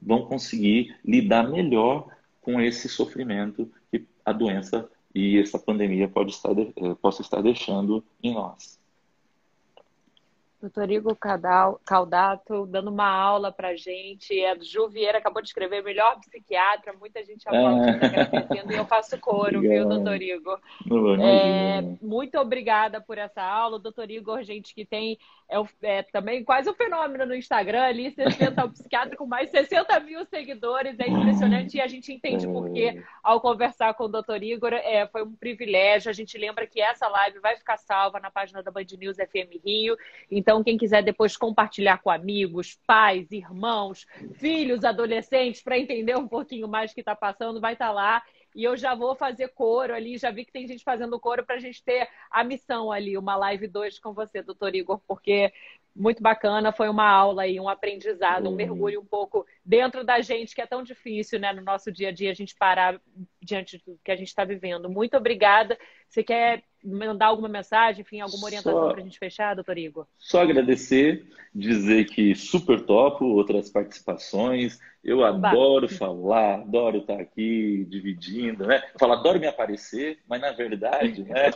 [0.00, 2.08] vão conseguir lidar melhor
[2.40, 8.04] com esse sofrimento que a doença e essa pandemia pode estar, eh, possa estar deixando
[8.22, 8.77] em nós.
[10.60, 11.16] Doutor Igor
[11.84, 14.38] Caldato dando uma aula para gente.
[14.40, 16.92] É do Ju Vieira, acabou de escrever melhor psiquiatra.
[16.94, 18.06] Muita gente aplaudindo, é.
[18.06, 18.72] agradecendo.
[18.72, 20.60] E eu faço coro, viu, doutor Igor?
[21.20, 23.78] É, muito obrigada por essa aula.
[23.78, 25.16] Doutor Igor, gente que tem
[25.50, 29.52] é, é, também quase um fenômeno no Instagram ali, 60, o psiquiatra com mais de
[29.52, 34.08] 60 mil seguidores, é impressionante e a gente entende por que ao conversar com o
[34.08, 36.10] doutor Igor é, foi um privilégio.
[36.10, 39.64] A gente lembra que essa live vai ficar salva na página da Band News FM
[39.64, 39.96] Rio,
[40.30, 46.66] então quem quiser depois compartilhar com amigos, pais, irmãos, filhos, adolescentes, para entender um pouquinho
[46.66, 48.22] mais o que está passando, vai estar tá lá
[48.54, 50.18] e eu já vou fazer coro ali.
[50.18, 53.36] Já vi que tem gente fazendo coro para a gente ter a missão ali, uma
[53.36, 55.52] live 2 com você, doutor Igor, porque
[55.94, 60.54] muito bacana, foi uma aula aí, um aprendizado, um mergulho um pouco dentro da gente,
[60.54, 63.00] que é tão difícil, né, no nosso dia a dia, a gente parar
[63.42, 64.88] diante do que a gente está vivendo.
[64.88, 65.76] Muito obrigada.
[66.08, 70.06] Você quer mandar alguma mensagem, enfim, alguma orientação para a gente fechar, doutor Igor?
[70.18, 74.78] Só agradecer, dizer que super topo outras participações.
[75.02, 78.82] Eu adoro falar, adoro estar aqui dividindo, né?
[78.92, 81.50] Eu falo, adoro me aparecer, mas na verdade, né?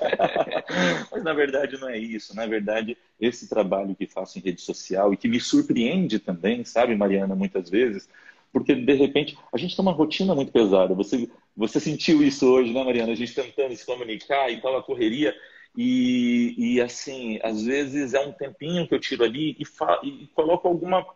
[1.11, 2.35] mas na verdade não é isso.
[2.35, 6.95] Na verdade, esse trabalho que faço em rede social e que me surpreende também, sabe,
[6.97, 8.09] Mariana, muitas vezes,
[8.53, 10.95] porque de repente a gente tem uma rotina muito pesada.
[10.95, 13.13] Você, você sentiu isso hoje, né, Mariana?
[13.13, 15.35] A gente tentando se comunicar e tal, a correria.
[15.77, 19.65] E, e assim, às vezes é um tempinho que eu tiro ali e,
[20.07, 21.07] e coloco alguma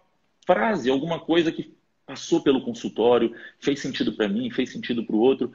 [0.47, 1.75] frase, alguma coisa que
[2.07, 5.53] passou pelo consultório, fez sentido para mim, fez sentido para o outro.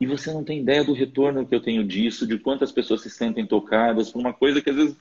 [0.00, 3.10] E você não tem ideia do retorno que eu tenho disso, de quantas pessoas se
[3.10, 4.96] sentem tocadas por uma coisa que às vezes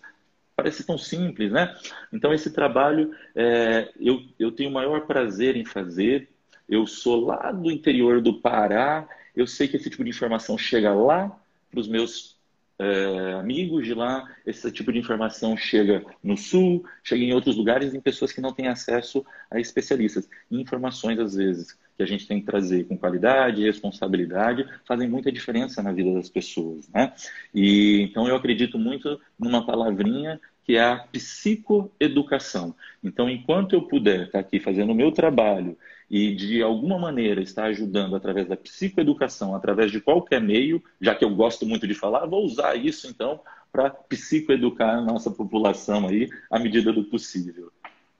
[0.55, 1.75] parece tão simples, né?
[2.13, 6.29] Então, esse trabalho é, eu, eu tenho o maior prazer em fazer.
[6.71, 9.05] Eu sou lá do interior do Pará,
[9.35, 11.37] eu sei que esse tipo de informação chega lá
[11.69, 12.37] para os meus
[12.79, 17.93] é, amigos de lá, esse tipo de informação chega no sul, chega em outros lugares,
[17.93, 20.29] em pessoas que não têm acesso a especialistas.
[20.49, 25.29] Informações, às vezes, que a gente tem que trazer com qualidade e responsabilidade, fazem muita
[25.29, 26.87] diferença na vida das pessoas.
[26.87, 27.13] Né?
[27.53, 32.73] E, então, eu acredito muito numa palavrinha que é a psicoeducação.
[33.03, 35.77] Então, enquanto eu puder estar aqui fazendo o meu trabalho
[36.11, 41.23] e de alguma maneira estar ajudando através da psicoeducação, através de qualquer meio, já que
[41.23, 43.39] eu gosto muito de falar, vou usar isso então
[43.71, 47.71] para psicoeducar a nossa população aí à medida do possível.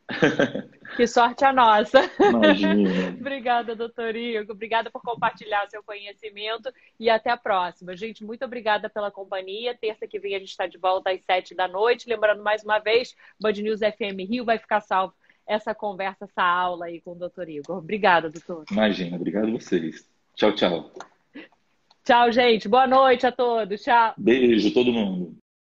[0.98, 2.02] Que sorte a nossa.
[2.20, 3.16] Imagina.
[3.18, 4.52] obrigada, doutor Igor.
[4.52, 6.70] Obrigada por compartilhar seu conhecimento
[7.00, 7.96] e até a próxima.
[7.96, 9.74] Gente, muito obrigada pela companhia.
[9.74, 12.10] Terça que vem a gente está de volta às sete da noite.
[12.10, 15.14] Lembrando mais uma vez, Band News FM Rio vai ficar salvo
[15.48, 17.78] essa conversa, essa aula aí com o doutor Igor.
[17.78, 18.66] Obrigada, doutor.
[18.72, 20.06] Imagina, obrigado a vocês.
[20.36, 20.92] Tchau, tchau.
[22.04, 22.68] Tchau, gente.
[22.68, 23.82] Boa noite a todos.
[23.84, 24.14] Tchau.
[24.18, 25.41] Beijo, todo mundo.